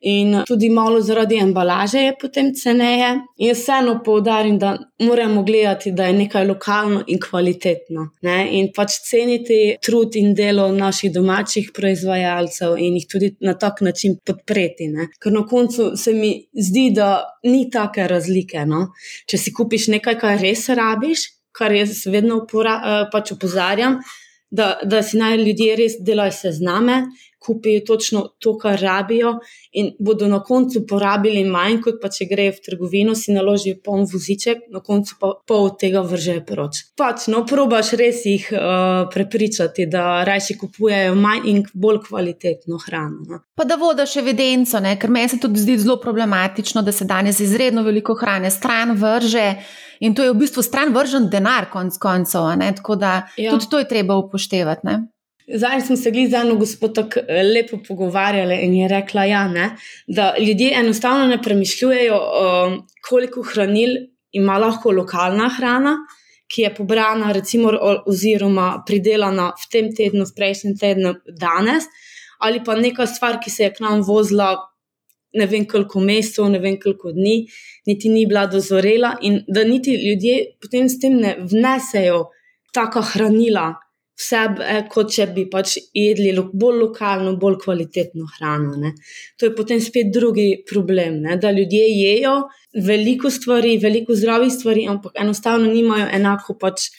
In 0.00 0.42
tudi 0.46 0.68
malo 0.70 1.00
zaradi 1.02 1.40
embalaže 1.42 1.98
je 1.98 2.14
potem 2.20 2.52
ceneje. 2.54 3.08
In 3.36 3.54
vseeno 3.54 3.96
poudarim, 4.04 4.58
da 4.58 4.76
moramo 4.98 5.42
gledati, 5.42 5.92
da 5.92 6.06
je 6.06 6.12
nekaj 6.12 6.46
lokalno 6.46 7.02
in 7.06 7.18
kvalitetno. 7.20 8.04
Ne? 8.22 8.36
In 8.58 8.68
pač 8.74 9.00
ceniti 9.08 9.76
trud 9.82 10.14
in 10.16 10.34
delo 10.38 10.68
naših 10.72 11.12
domačih 11.12 11.72
proizvajalcev 11.74 12.76
in 12.78 12.94
jih 13.00 13.08
tudi 13.10 13.32
na 13.40 13.56
tak 13.58 13.80
način 13.80 14.14
podpreti. 14.24 14.86
Ne? 14.88 15.08
Ker 15.18 15.34
na 15.34 15.42
koncu 15.46 15.90
se 15.96 16.14
mi 16.14 16.32
zdi, 16.54 16.90
da 16.94 17.24
ni 17.44 17.66
take 17.70 18.06
razlike. 18.06 18.62
No? 18.66 18.92
Če 19.26 19.38
si 19.38 19.52
kupiš 19.52 19.90
nekaj, 19.96 20.18
kar 20.22 20.38
res 20.38 20.68
rabiš, 20.68 21.26
kar 21.58 21.74
jaz 21.74 22.06
vedno 22.06 22.44
upora, 22.44 22.78
eh, 22.78 23.04
pač 23.10 23.34
opozarjam, 23.34 23.98
da, 24.50 24.78
da 24.84 25.02
si 25.02 25.18
naj 25.18 25.42
ljudje 25.42 25.74
res 25.76 25.98
delajo 26.06 26.32
sezname 26.32 27.02
kupijo 27.38 27.80
točno 27.86 28.22
to, 28.38 28.56
kar 28.58 28.80
rabijo, 28.80 29.38
in 29.72 29.92
bodo 29.98 30.28
na 30.28 30.42
koncu 30.44 30.86
porabili 30.86 31.44
manj, 31.44 31.80
kot 31.84 32.00
pa 32.02 32.10
če 32.12 32.26
grejo 32.30 32.56
v 32.56 32.64
trgovino, 32.66 33.14
si 33.14 33.32
naložijo 33.32 33.78
poln 33.84 34.06
voziček, 34.12 34.66
na 34.74 34.80
koncu 34.84 35.16
pa 35.20 35.32
pol 35.46 35.70
tega 35.80 36.02
vržejo 36.02 36.44
proč. 36.48 36.82
Pač, 36.98 37.28
no, 37.32 37.44
probaš 37.48 37.92
res 38.00 38.24
jih 38.26 38.48
uh, 38.52 39.08
prepričati, 39.12 39.86
da 39.90 40.24
raje 40.26 40.58
kupujejo 40.58 41.14
manj 41.18 41.48
in 41.50 41.62
bolj 41.74 42.02
kvalitetno 42.08 42.78
hrano. 42.86 43.24
No. 43.28 43.42
Pa 43.58 43.66
da 43.68 43.78
vodiš 43.78 44.16
evidenco, 44.22 44.80
ne? 44.80 44.96
ker 44.98 45.10
meni 45.10 45.28
se 45.28 45.40
tudi 45.42 45.60
zdi 45.60 45.78
zelo 45.78 45.98
problematično, 46.00 46.82
da 46.82 46.92
se 46.92 47.04
danes 47.04 47.40
izredno 47.40 47.82
veliko 47.82 48.14
hrane 48.18 48.50
stran 48.50 48.96
vrže. 48.98 49.52
In 50.00 50.14
to 50.14 50.22
je 50.22 50.32
v 50.32 50.38
bistvu 50.38 50.62
stran 50.62 50.94
vržen 50.94 51.26
denar, 51.30 51.66
konc 51.72 51.98
koncev. 51.98 52.46
Tako 52.76 52.96
da 52.96 53.28
ja. 53.36 53.50
tudi 53.50 53.66
to 53.70 53.78
je 53.78 53.88
treba 53.88 54.16
upoštevati. 54.16 54.86
Ne? 54.86 54.98
Zdaj 55.54 55.80
smo 55.80 55.96
se 55.96 56.10
z 56.30 56.34
eno 56.34 56.54
gospod 56.54 56.94
tako 56.94 57.20
eh, 57.20 57.42
lepo 57.42 57.78
pogovarjali 57.88 58.58
in 58.62 58.74
je 58.74 58.88
rekla, 58.88 59.24
ja, 59.24 59.48
ne, 59.48 59.76
da 60.06 60.34
ljudje 60.38 60.72
enostavno 60.74 61.26
ne 61.26 61.42
premišljujejo, 61.42 62.16
um, 62.16 62.86
koliko 63.08 63.42
hranil 63.42 63.96
ima 64.32 64.58
lahko 64.58 64.90
lokalna 64.92 65.48
hrana, 65.48 65.96
ki 66.54 66.62
je 66.62 66.74
pobrana, 66.74 67.32
recimo, 67.32 67.72
oziroma 68.06 68.82
pridelana 68.86 69.52
v 69.56 69.70
tem 69.72 69.90
tednu, 69.94 70.24
v 70.24 70.36
prejšnjem 70.36 70.76
tednu, 70.80 71.14
danes, 71.40 71.88
ali 72.40 72.60
pa 72.64 72.76
neka 72.76 73.06
stvar, 73.06 73.40
ki 73.40 73.50
se 73.50 73.64
je 73.64 73.72
k 73.72 73.84
nam 73.84 74.02
vozila. 74.02 74.56
Ne 75.36 75.44
vem, 75.46 75.66
koliko 75.68 76.00
mesecev, 76.00 76.46
ne 76.48 76.58
vem, 76.58 76.78
koliko 76.80 77.12
dni, 77.12 77.42
niti 77.86 78.08
ni 78.08 78.24
bila 78.26 78.46
dozorela, 78.48 79.18
in 79.20 79.42
da 79.48 79.64
niti 79.64 79.92
ljudje 79.92 80.38
potem 80.60 80.88
s 80.88 80.96
tem 81.00 81.18
ne 81.20 81.34
vnesejo 81.40 82.30
taka 82.72 83.02
hranila, 83.04 83.74
sebe, 84.18 84.66
kot 84.90 85.12
če 85.14 85.28
bi 85.34 85.44
pač 85.50 85.76
jedli 85.94 86.32
bolj 86.34 86.80
lokalno, 86.82 87.36
bolj 87.38 87.58
kvalitetno 87.62 88.26
hrano. 88.36 88.74
Ne. 88.82 88.94
To 89.38 89.46
je 89.46 89.54
potem 89.54 89.80
spet 89.82 90.10
drugi 90.14 90.64
problem, 90.68 91.20
ne, 91.26 91.36
da 91.38 91.52
ljudje 91.54 91.84
jedo 91.86 92.40
veliko 92.74 93.30
stvari, 93.30 93.76
veliko 93.82 94.16
zdravih 94.18 94.52
stvari, 94.52 94.88
ampak 94.90 95.14
enostavno 95.22 95.70
nimajo 95.70 96.10
enako 96.18 96.58
pač. 96.58 96.90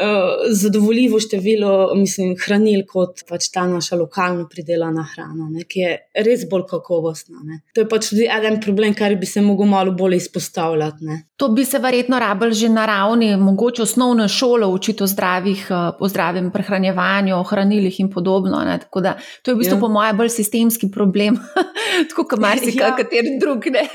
Uh, 0.00 0.46
zadovoljivo 0.56 1.18
število, 1.20 1.94
mislim, 1.94 2.32
hranil 2.40 2.86
kot 2.88 3.20
pač 3.28 3.50
ta 3.52 3.66
naša 3.68 3.98
lokalno 4.00 4.46
pridelana 4.48 5.02
hrana, 5.12 5.50
ne, 5.52 5.66
ki 5.68 5.82
je 5.82 5.90
res 6.24 6.46
bolj 6.48 6.64
kakovostna. 6.70 7.42
Ne. 7.44 7.60
To 7.76 7.84
je 7.84 7.88
pač 7.90 8.08
tudi 8.08 8.24
en 8.24 8.56
problem, 8.64 8.94
kar 8.96 9.12
bi 9.20 9.28
se 9.28 9.42
lahko 9.44 9.66
malo 9.68 9.92
bolj 9.92 10.16
izpostavljal. 10.16 10.96
To 11.36 11.48
bi 11.48 11.64
se 11.64 11.78
verjetno 11.78 12.18
rabili 12.18 12.54
že 12.54 12.68
na 12.68 12.86
ravni, 12.86 13.36
mogoče 13.36 13.82
osnovne 13.82 14.28
šole, 14.28 14.66
učiti 14.66 15.02
o, 15.02 15.06
zdravih, 15.06 15.66
eh, 15.70 15.92
o 16.00 16.08
zdravem 16.08 16.50
prehranjevanju, 16.50 17.36
o 17.36 17.42
hranilih 17.42 18.00
in 18.00 18.10
podobno. 18.10 18.64
Da, 19.00 19.14
to 19.42 19.50
je 19.50 19.54
v 19.54 19.58
bistvu, 19.58 19.76
ja. 19.76 19.80
po 19.80 19.88
mojem, 19.88 20.16
bolj 20.16 20.28
sistemski 20.28 20.90
problem, 20.92 21.38
tako 22.10 22.24
kot 22.28 22.40
marsikaj, 22.40 22.88
ja. 22.90 22.96
kateri 22.96 23.36
drug. 23.40 23.70
Ne. 23.72 23.86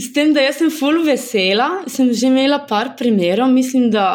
S 0.00 0.12
tem, 0.14 0.32
da 0.34 0.46
sem 0.52 0.70
full 0.70 1.04
vesela, 1.06 1.68
sem 1.86 2.12
že 2.12 2.26
imela 2.26 2.60
par 2.68 2.94
primerov. 2.98 3.50
Mislim, 3.52 3.90
da 3.90 4.06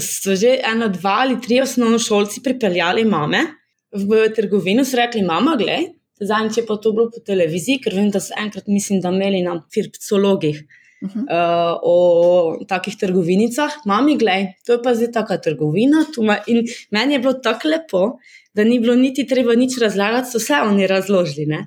so 0.00 0.36
že 0.36 0.56
ena, 0.72 0.88
dva 0.92 1.20
ali 1.24 1.40
tri 1.40 1.60
osnovne 1.60 1.98
šolci 1.98 2.42
pripeljali 2.44 3.04
mame 3.04 3.44
v 3.92 4.26
trgovino, 4.36 4.84
so 4.84 4.98
rekli: 4.98 5.22
Mama, 5.22 5.56
gledaj. 5.58 5.92
Zdaj, 6.16 6.48
če 6.54 6.64
pa 6.64 6.78
to 6.80 6.94
bilo 6.96 7.10
po 7.12 7.20
televiziji, 7.20 7.82
ker 7.84 7.94
vem, 7.96 8.08
da 8.10 8.22
so 8.24 8.32
enkrat, 8.40 8.70
mislim, 8.72 9.02
da 9.04 9.12
imeli 9.12 9.42
na 9.44 9.58
firpcologih 9.72 10.62
uh 11.04 11.10
-huh. 11.10 11.22
uh, 11.22 11.78
o 11.82 12.64
takih 12.68 12.96
trgovinicah. 12.96 13.72
Mami, 13.84 14.16
gledaj, 14.16 14.46
to 14.66 14.72
je 14.72 14.82
pa 14.82 14.94
zdaj 14.94 15.12
taka 15.12 15.36
trgovina. 15.38 16.04
In 16.46 16.64
meni 16.90 17.14
je 17.14 17.18
bilo 17.18 17.32
tako 17.32 17.68
lepo, 17.68 18.18
da 18.54 18.64
ni 18.64 18.80
bilo 18.80 18.94
niti 18.94 19.26
treba 19.26 19.54
nič 19.54 19.78
razlagati, 19.80 20.30
so 20.30 20.38
vse 20.38 20.54
oni 20.64 20.86
razložili. 20.86 21.58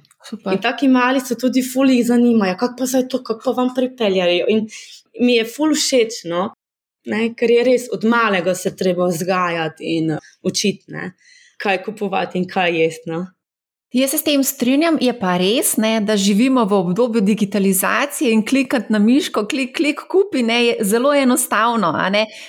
In 0.51 0.61
taki 0.61 0.87
mali 0.87 1.19
so 1.19 1.35
tudi 1.35 1.61
fulji 1.73 2.03
zanimajo, 2.03 2.55
kako 2.59 2.75
pa 2.77 2.87
se 2.87 3.07
to, 3.07 3.23
kako 3.23 3.53
vam 3.53 3.69
pripeljajo. 3.75 4.45
In 4.49 4.67
mi 5.19 5.35
je 5.35 5.45
ful 5.45 5.73
všeč, 5.75 6.23
no? 6.25 6.49
Ne, 7.05 7.33
ker 7.35 7.51
je 7.51 7.63
res 7.63 7.89
od 7.93 8.03
malega 8.03 8.55
se 8.55 8.75
treba 8.75 9.07
vzgajati 9.07 9.97
in 9.97 10.15
učiti, 10.43 10.99
kaj 11.57 11.83
kupovati 11.83 12.37
in 12.37 12.47
kaj 12.47 12.81
jesti. 12.81 13.09
No? 13.09 13.25
Jaz 13.89 14.11
se 14.11 14.17
s 14.17 14.23
tem 14.23 14.43
strinjam, 14.45 14.99
je 15.01 15.09
pa 15.17 15.31
res, 15.41 15.71
ne, 15.81 15.95
da 16.05 16.13
živimo 16.13 16.61
v 16.69 16.75
obdobju 16.77 17.23
digitalizacije 17.25 18.29
in 18.31 18.43
klikati 18.45 18.93
na 18.93 18.99
miško, 18.99 19.47
klik, 19.49 19.71
klik, 19.77 20.03
kupi, 20.05 20.43
ne, 20.45 20.59
je 20.65 20.75
zelo 20.85 21.09
enostavno. 21.13 21.89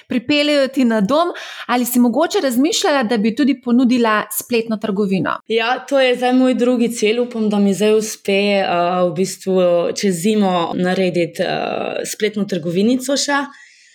Pripeljejo 0.09 0.67
ti 0.69 0.85
na 0.85 1.01
dom, 1.01 1.33
ali 1.67 1.85
si 1.85 1.99
mogoče 1.99 2.43
razmišljala, 2.45 3.03
da 3.03 3.17
bi 3.17 3.33
tudi 3.37 3.57
ponudila 3.61 4.27
spletno 4.39 4.77
trgovino? 4.77 5.39
Ja, 5.49 5.79
to 5.89 6.01
je 6.01 6.17
zdaj 6.17 6.33
moj 6.33 6.55
drugi 6.55 6.93
cilj. 6.93 7.21
Upam, 7.21 7.49
da 7.49 7.59
mi 7.59 7.73
zdaj 7.75 7.97
uspe 7.97 8.61
uh, 8.61 9.09
v 9.09 9.17
bistvu 9.17 9.57
čez 9.97 10.21
zimo 10.21 10.73
narediti 10.75 11.43
uh, 11.43 12.05
spletno 12.05 12.45
trgovinico 12.45 13.17
še. 13.17 13.41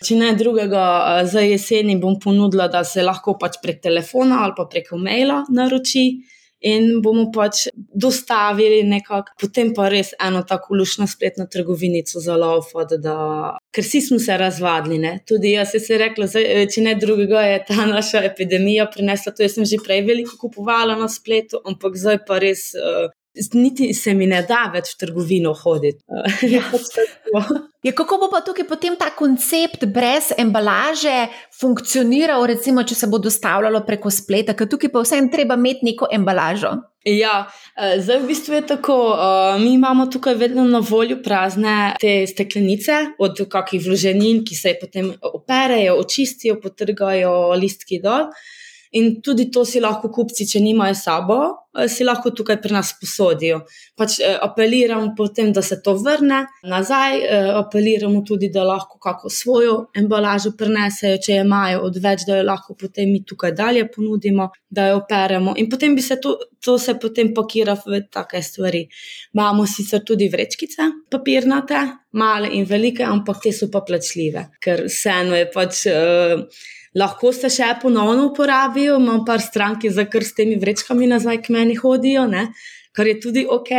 Če 0.03 0.17
ne 0.19 0.33
drugega, 0.35 0.83
uh, 0.83 1.25
za 1.29 1.43
jeseni 1.45 1.95
bom 2.01 2.19
ponudila, 2.19 2.67
da 2.67 2.83
se 2.83 3.03
lahko 3.05 3.37
pač 3.39 3.61
prek 3.63 3.79
telefona 3.83 4.43
ali 4.43 4.57
pa 4.57 4.67
preko 4.71 4.99
maila 4.99 5.43
naroči 5.49 6.09
in 6.65 7.01
bomo 7.01 7.27
pač 7.33 7.67
dostavili 7.75 8.81
nekako, 8.87 9.35
potem 9.41 9.71
pa 9.75 9.89
res 9.91 10.13
eno 10.21 10.41
tako 10.47 10.77
lušno 10.79 11.07
spletno 11.07 11.45
trgovinico 11.51 12.19
za 12.23 12.37
love, 12.39 12.85
da, 13.01 13.17
ker 13.75 13.85
vsi 13.85 14.01
smo 14.07 14.19
se 14.19 14.37
razvadili. 14.37 14.97
Ne? 15.01 15.13
Tudi 15.27 15.53
jaz 15.53 15.75
sem 15.75 15.99
rekla, 16.01 16.29
zdaj, 16.31 16.65
če 16.73 16.85
ne 16.87 16.95
drugega, 17.01 17.43
je 17.51 17.59
ta 17.67 17.85
naša 17.89 18.23
epidemija 18.31 18.87
prinesla 18.93 19.35
to. 19.35 19.45
Sem 19.51 19.67
že 19.69 19.81
prej 19.83 20.01
veliko 20.07 20.39
kupovala 20.41 20.97
na 20.97 21.09
spletu, 21.11 21.61
ampak 21.67 21.99
zdaj 22.01 22.23
pa 22.27 22.41
res. 22.41 22.71
Uh, 22.73 23.11
Niti 23.51 23.89
se 23.91 24.13
mi 24.15 24.29
ne 24.31 24.37
da 24.47 24.61
več 24.71 24.93
v 24.93 24.99
trgovino 25.01 25.51
hoditi. 25.59 25.99
Ja. 26.55 26.63
Ja, 27.85 27.91
kako 27.93 28.17
bo 28.17 28.27
pa 28.33 28.39
tukaj 28.41 28.65
potem 28.65 28.95
ta 28.97 29.11
koncept 29.13 29.83
brez 29.93 30.31
embalaže 30.41 31.27
funkcioniral, 31.53 32.41
recimo, 32.49 32.81
če 32.81 32.95
se 32.97 33.09
bo 33.11 33.19
dostavljalo 33.21 33.83
preko 33.85 34.09
spleta, 34.09 34.55
ker 34.57 34.65
tukaj 34.71 34.89
pa 34.89 35.03
vseeno 35.03 35.29
treba 35.29 35.53
imeti 35.59 35.85
neko 35.91 36.09
embalažo? 36.17 36.71
Ja, 37.05 37.35
eh, 37.77 37.99
zdaj 38.01 38.23
v 38.23 38.31
bistvu 38.31 38.57
je 38.57 38.63
tako. 38.71 38.97
Eh, 39.13 39.59
mi 39.61 39.75
imamo 39.75 40.07
tukaj 40.09 40.33
vedno 40.33 40.63
na 40.65 40.81
voljo 40.81 41.19
prazne 41.21 41.93
te 42.01 42.25
steklenice 42.27 43.03
od 43.19 43.45
kakih 43.49 43.85
vloženin, 43.85 44.41
ki 44.41 44.55
se 44.55 44.73
potem 44.81 45.13
operejo, 45.21 45.99
očistijo, 46.01 46.57
potrgajo 46.61 47.53
listki 47.53 48.01
dol. 48.01 48.31
In 48.95 49.21
tudi 49.21 49.49
to 49.51 49.65
si 49.67 49.81
lahko 49.83 50.07
kupci, 50.07 50.45
če 50.47 50.61
nimajo 50.63 50.95
sabo, 50.95 51.37
eh, 51.75 51.89
si 51.91 52.05
lahko 52.07 52.31
tukaj 52.31 52.61
pri 52.63 52.71
nas 52.77 52.93
posodijo. 52.95 53.57
Pač 53.99 54.19
eh, 54.23 54.37
apeliramo 54.47 55.09
potem, 55.17 55.51
da 55.51 55.61
se 55.61 55.81
to 55.83 55.97
vrne 55.99 56.45
nazaj, 56.63 57.17
eh, 57.19 57.49
apeliramo 57.59 58.21
tudi, 58.23 58.47
da 58.53 58.63
lahko 58.63 58.95
kako 59.03 59.29
svojo 59.29 59.73
embalažo 59.99 60.53
prenesejo, 60.55 61.17
če 61.25 61.35
jo 61.35 61.43
imajo 61.43 61.81
odveč, 61.89 62.23
da 62.27 62.37
jo 62.37 62.45
lahko 62.47 62.77
potem 62.79 63.11
mi 63.11 63.19
tukaj 63.27 63.51
dalje 63.51 63.83
ponudimo, 63.91 64.47
da 64.69 64.87
jo 64.87 65.01
operemo. 65.01 65.57
In 65.59 65.67
potem 65.69 65.95
bi 65.95 66.01
se 66.01 66.15
to, 66.23 66.37
to 66.63 66.77
se 66.79 66.95
potem 66.95 67.33
pakira 67.35 67.75
v 67.75 67.99
take 68.07 68.39
stvari. 68.41 68.85
Imamo 69.35 69.67
sicer 69.67 70.05
tudi 70.07 70.29
vrečkice, 70.31 70.87
papirnate, 71.11 71.83
male 72.15 72.47
in 72.55 72.63
velike, 72.63 73.03
ampak 73.03 73.43
te 73.43 73.51
so 73.51 73.67
pa 73.67 73.83
plačljive, 73.83 74.47
ker 74.63 74.87
vseeno 74.87 75.35
je 75.35 75.51
pač. 75.51 75.83
Uh, 75.91 76.71
lahko 76.95 77.33
se 77.33 77.49
še 77.51 77.73
ponovno 77.81 78.29
uporabijo, 78.31 78.97
imam 79.01 79.25
par 79.25 79.43
strank, 79.43 79.85
za 79.89 80.07
kar 80.09 80.23
s 80.23 80.35
temi 80.37 80.55
vrečkami 80.61 81.07
nazaj 81.11 81.43
k 81.43 81.55
meni 81.55 81.75
hodijo, 81.79 82.25
ne? 82.31 82.49
kar 82.95 83.07
je 83.07 83.19
tudi 83.19 83.45
ok. 83.49 83.69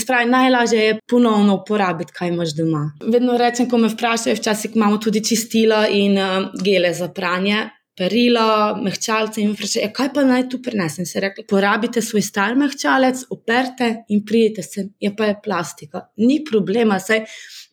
Spravi, 0.00 0.30
najlažje 0.30 0.84
je 0.84 0.98
ponovno 1.10 1.58
uporabiti, 1.60 2.14
kaj 2.16 2.30
imaš 2.32 2.54
doma. 2.56 2.86
Vedno 3.12 3.36
rečem, 3.36 3.68
ko 3.68 3.76
me 3.78 3.90
vprašajo, 3.92 4.38
včasih 4.38 4.76
imamo 4.76 4.96
tudi 4.98 5.20
čistila 5.24 5.84
in 5.88 6.16
uh, 6.18 6.46
gele 6.64 6.94
za 6.96 7.10
pranje. 7.12 7.66
Perila, 7.94 8.74
mehčalce 8.82 9.38
in 9.42 9.52
vprašanje, 9.52 9.92
kaj 9.94 10.08
pa 10.16 10.24
naj 10.26 10.48
tu 10.50 10.58
prenesem. 10.64 11.06
Se 11.06 11.20
rekli, 11.22 11.44
porabite 11.46 12.02
svoj 12.02 12.24
star 12.26 12.56
mehčalec, 12.58 13.26
operte 13.30 13.92
in 14.08 14.24
prijete 14.26 14.64
se, 14.66 14.88
je 15.00 15.12
pa 15.14 15.28
je 15.28 15.36
plastika. 15.44 16.08
Ni 16.24 16.40
problema, 16.48 16.98
saj 16.98 17.22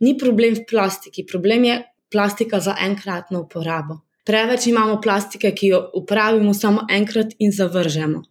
ni 0.05 0.13
problem 0.19 0.59
v 0.59 0.67
plastiki, 0.69 1.25
problem 1.25 1.65
je 1.71 1.81
plastika 2.11 2.59
za 2.59 2.75
enkratno 2.85 3.47
uporabo. 3.47 4.01
Preveč 4.25 4.67
imamo 4.69 4.99
plastike, 5.01 5.51
ki 5.55 5.67
jo 5.73 5.81
uporabimo 5.97 6.53
samo 6.53 6.85
enkrat 6.89 7.33
in 7.39 7.51
zavržemo. 7.51 8.21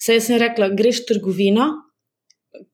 Saj 0.00 0.20
sem 0.24 0.38
rekla, 0.40 0.70
greš 0.76 1.02
v 1.02 1.08
trgovino, 1.08 1.66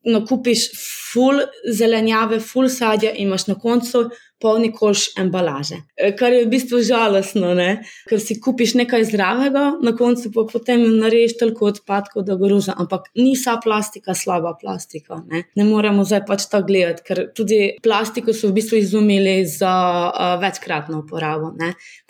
nakupiš 0.06 0.68
full 0.76 1.42
zelenjave, 1.72 2.40
full 2.40 2.68
sadja 2.72 3.12
in 3.14 3.28
imaš 3.28 3.46
na 3.46 3.56
koncu 3.58 4.06
polni 4.40 4.68
koš 4.72 5.14
embalaže. 5.18 5.78
E, 5.96 6.10
kar 6.16 6.34
je 6.34 6.44
v 6.44 6.50
bistvu 6.52 6.82
žalostno, 6.84 7.54
ne? 7.56 7.68
ker 8.08 8.20
si 8.20 8.36
kupiš 8.42 8.74
nekaj 8.76 9.06
zdravega, 9.08 9.64
na 9.82 9.92
koncu 9.96 10.30
pa 10.34 10.44
potem 10.50 10.82
narediš 11.00 11.38
toliko 11.40 11.70
odpadkov, 11.70 12.26
da 12.28 12.36
groza. 12.40 12.74
Ampak 12.76 13.08
ni 13.16 13.32
vsa 13.36 13.56
plastika 13.62 14.14
slaba 14.14 14.52
plastika. 14.60 15.22
Ne, 15.30 15.46
ne 15.56 15.66
moremo 15.68 16.04
zdaj 16.04 16.24
pač 16.28 16.46
ta 16.52 16.60
gledati, 16.66 17.04
ker 17.06 17.22
tudi 17.36 17.60
plastiko 17.82 18.34
so 18.36 18.50
v 18.50 18.58
bistvu 18.58 18.80
izumili 18.82 19.38
za 19.48 19.72
uh, 20.10 20.36
večkratno 20.42 21.00
uporabo. 21.04 21.54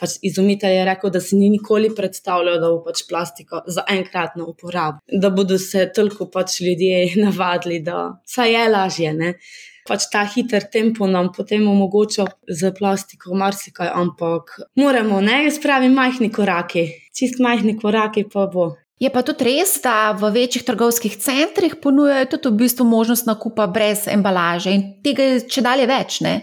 Pač 0.01 0.19
izumitelj 0.27 0.81
je 0.81 0.89
rekel, 0.91 1.15
da 1.15 1.23
si 1.23 1.39
ni 1.39 1.53
nikoli 1.55 1.93
predstavljal, 1.95 2.59
da 2.63 2.73
bo 2.75 2.83
pač 2.87 3.05
plastika 3.09 3.63
za 3.71 3.87
enkratno 3.93 4.51
uporabo, 4.51 5.05
da 5.07 5.31
bodo 5.31 5.59
se 5.63 5.87
toliko 5.95 6.27
pač 6.31 6.61
ljudje 6.61 7.07
navadili, 7.27 7.81
da 7.87 8.19
saj 8.27 8.53
je 8.53 8.69
lažje. 8.75 9.15
Ne? 9.15 9.35
Pač 9.89 10.09
ta 10.13 10.25
hiter 10.29 10.67
tempo 10.73 11.07
nam 11.11 11.31
potem 11.35 11.69
omogoča 11.69 12.27
z 12.49 12.73
plastiko 12.79 13.35
marsikaj, 13.35 13.91
ampak 13.95 14.57
moramo, 14.77 15.21
ne, 15.21 15.45
jaz 15.47 15.61
pravim, 15.63 15.95
majhni 15.97 16.33
koraki, 16.33 16.89
čist 17.17 17.41
majhni 17.43 17.79
koraki 17.81 18.27
pa 18.33 18.49
bo. 18.53 18.75
Je 18.97 19.11
pa 19.13 19.21
tudi 19.21 19.45
res, 19.45 19.75
da 19.85 20.17
v 20.17 20.31
večjih 20.33 20.65
trgovskih 20.65 21.19
centrih 21.21 21.75
ponujajo 21.83 22.31
tudi 22.33 22.49
v 22.49 22.61
bistvu 22.65 22.87
možnost 22.89 23.27
nakupa 23.29 23.67
brez 23.69 24.07
embalaže 24.09 24.73
in 24.73 24.87
tega 25.05 25.27
je 25.35 25.43
če 25.53 25.65
dalje 25.67 25.89
več, 25.91 26.21
ne? 26.25 26.37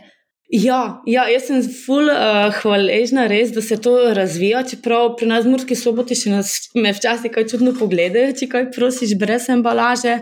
Ja, 0.54 1.02
ja, 1.10 1.24
jaz 1.34 1.48
sem 1.50 1.64
ful 1.66 2.12
uh, 2.14 2.52
hvaležna, 2.60 3.26
res, 3.26 3.50
da 3.56 3.62
se 3.66 3.80
to 3.82 3.96
razvija. 4.14 4.62
Čeprav 4.70 5.16
pri 5.18 5.32
nas 5.32 5.48
v 5.48 5.54
Murski 5.56 5.74
soboti 5.74 6.14
še 6.14 6.30
nas 6.30 6.52
me 6.78 6.92
včasih 6.94 7.34
kaj 7.34 7.48
čudno 7.50 7.74
pogledajo, 7.74 8.36
če 8.38 8.50
kaj 8.52 8.68
prosiš 8.76 9.16
brez 9.18 9.50
embalaže. 9.50 10.20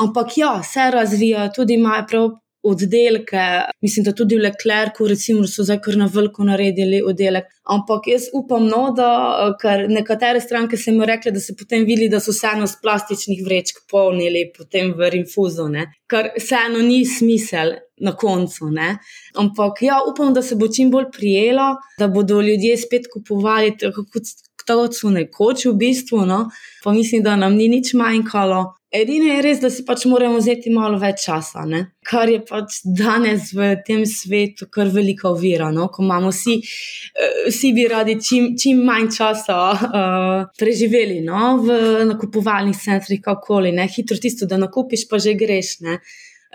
Ampak 0.00 0.32
ja, 0.40 0.54
se 0.64 0.88
razvija, 0.94 1.50
tudi 1.52 1.76
imajo 1.76 2.06
prav 2.08 2.26
oddelke. 2.70 3.42
Mislim, 3.82 4.04
da 4.04 4.12
tudi 4.12 4.36
v 4.36 4.46
Leclercu, 4.46 5.06
recimo, 5.08 5.46
so 5.46 5.64
zdaj 5.66 5.80
kar 5.84 5.96
na 6.00 6.08
veliko 6.12 6.44
naredili 6.44 7.02
oddelek. 7.04 7.48
Ampak 7.76 8.06
jaz 8.10 8.28
upam, 8.34 8.68
no, 8.70 8.82
da 8.96 9.08
ker 9.60 9.86
nekatere 9.90 10.40
stranke 10.40 10.78
so 10.78 10.94
mi 10.94 11.06
rekli, 11.06 11.32
da 11.34 11.40
se 11.42 11.56
potem 11.58 11.86
vidi, 11.88 12.08
da 12.12 12.20
so 12.22 12.34
vseeno 12.34 12.66
z 12.70 12.78
plastičnih 12.82 13.42
vrečk 13.46 13.82
polnili 13.90 14.46
potem 14.56 14.92
v 14.98 15.10
infuzo, 15.22 15.68
ne? 15.68 15.88
kar 16.06 16.30
vseeno 16.38 16.84
ni 16.84 17.04
smisel. 17.06 17.78
Na 17.96 18.12
koncu. 18.12 18.66
Ne? 18.68 18.98
Ampak 19.40 19.78
ja, 19.80 20.02
upam, 20.04 20.34
da 20.36 20.42
se 20.44 20.52
bo 20.60 20.66
čim 20.68 20.90
bolj 20.92 21.06
prijelo, 21.16 21.78
da 21.96 22.10
bodo 22.12 22.42
ljudje 22.44 22.74
spet 22.76 23.06
kupovali 23.08 23.70
tako, 23.80 24.04
kot 24.12 24.92
so 24.92 25.10
nekoč 25.10 25.64
v 25.64 25.72
bistvu. 25.80 26.26
No? 26.28 26.50
Pa 26.84 26.92
mislim, 26.92 27.22
da 27.22 27.36
nam 27.36 27.56
ni 27.56 27.68
nič 27.68 27.94
manjkalo. 27.94 28.74
Edino 28.96 29.28
je 29.28 29.42
res, 29.44 29.60
da 29.60 29.68
si 29.72 29.84
pač 29.84 30.04
moramo 30.08 30.38
vzeti 30.40 30.70
malo 30.72 30.98
več 31.00 31.26
časa, 31.26 31.64
ne? 31.68 31.82
kar 32.06 32.30
je 32.30 32.38
pač 32.46 32.76
danes 32.86 33.50
v 33.56 33.72
tem 33.86 34.04
svetu 34.06 34.68
kar 34.72 34.92
velika 34.94 35.26
ovira. 35.32 35.72
No? 35.74 35.88
Ko 35.92 36.04
imamo 36.04 36.30
vsi, 36.30 36.54
uh, 36.62 37.40
vsi 37.50 37.72
bi 37.76 37.88
radi 37.90 38.14
čim, 38.22 38.52
čim 38.60 38.84
manj 38.86 39.10
časa 39.16 39.58
uh, 39.74 40.44
preživeli 40.58 41.18
no? 41.26 41.56
v 41.66 41.80
nakupovalnih 42.12 42.78
centrih, 42.78 43.20
kako 43.24 43.58
koli, 43.58 43.74
hitro 43.96 44.16
tisto, 44.22 44.46
da 44.46 44.60
nakupiš, 44.62 45.08
pa 45.10 45.18
že 45.22 45.34
greš. 45.34 45.80
Ne? 45.82 45.98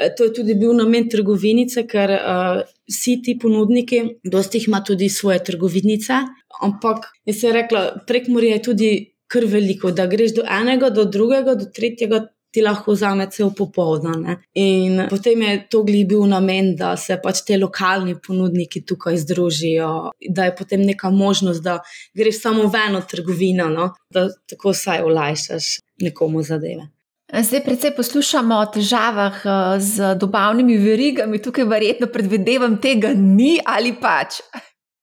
Eh, 0.01 0.10
to 0.15 0.23
je 0.23 0.34
tudi 0.34 0.56
bil 0.56 0.73
namen 0.73 1.10
trgovinice, 1.10 1.86
ker 1.88 2.15
uh, 2.15 2.62
vsi 2.89 3.19
ti 3.25 3.36
ponudniki, 3.39 4.01
dosti 4.23 4.58
jih 4.62 4.69
ima 4.71 4.82
tudi 4.88 5.10
svoje 5.10 5.41
trgovinice. 5.43 6.23
Ampak, 6.62 7.12
jaz 7.25 7.41
sem 7.41 7.54
rekla, 7.56 8.04
prek 8.08 8.27
Morja 8.32 8.58
je 8.58 8.63
tudi 8.69 8.91
kar 9.32 9.48
veliko, 9.48 9.91
da 9.96 10.06
greš 10.12 10.36
do 10.39 10.46
enega, 10.60 10.91
do 10.94 11.06
drugega, 11.06 11.56
do 11.56 11.72
tretjega. 11.74 12.28
Ti 12.52 12.60
lahko 12.60 12.91
vzame 12.91 13.30
cel 13.32 13.54
popoldan. 13.56 14.26
In 14.60 15.06
potem 15.08 15.39
je 15.46 15.54
to 15.72 15.86
bil 15.88 16.26
namen, 16.28 16.74
da 16.76 16.98
se 17.00 17.15
pač 17.24 17.46
te 17.48 17.56
lokalni 17.56 18.17
ponudniki 18.20 18.82
tukaj 18.84 19.22
združijo, 19.24 20.12
da 20.36 20.50
je 20.50 20.56
potem 20.58 20.84
neka 20.84 21.10
možnost, 21.15 21.63
da 21.63 21.80
greš 22.13 22.41
samo 22.41 22.67
v 22.67 22.82
eno 22.89 23.02
trgovino, 23.08 23.70
no? 23.72 23.94
da 24.12 24.28
tako 24.50 24.76
vsaj 24.76 25.00
olajšaš 25.00 25.78
nekomu 26.04 26.44
zadeve. 26.44 26.89
Zdaj, 27.32 27.63
predvsej 27.63 27.94
poslušamo 27.96 28.56
o 28.60 28.65
težavah 28.74 29.39
eh, 29.46 29.80
z 29.80 30.12
dobavnimi 30.20 30.76
verigami, 30.78 31.39
tukaj 31.39 31.63
verjetno 31.63 32.12
predvidevam, 32.12 32.76
tega 32.84 33.13
ni 33.15 33.54
ali 33.63 33.94
pač. 33.96 34.41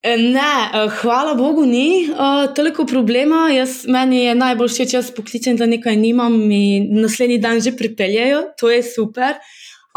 E, 0.03 0.17
ne, 0.17 0.71
e, 0.75 0.89
hvala 1.01 1.35
Bogu, 1.35 1.65
ni 1.67 2.07
uh, 2.11 2.55
toliko 2.55 2.85
problema. 2.87 3.49
Jaz, 3.51 3.83
meni 3.91 4.21
je 4.25 4.35
najbolj 4.39 4.71
všeč, 4.71 4.93
če 4.93 4.97
jaz 5.01 5.09
pokličem, 5.17 5.57
da 5.59 5.67
nekaj 5.67 5.97
nimam 5.99 6.37
in 6.55 6.87
naslednji 7.03 7.41
dan 7.43 7.59
že 7.65 7.75
pripeljejo, 7.75 8.45
to 8.61 8.71
je 8.71 8.83
super. 8.87 9.35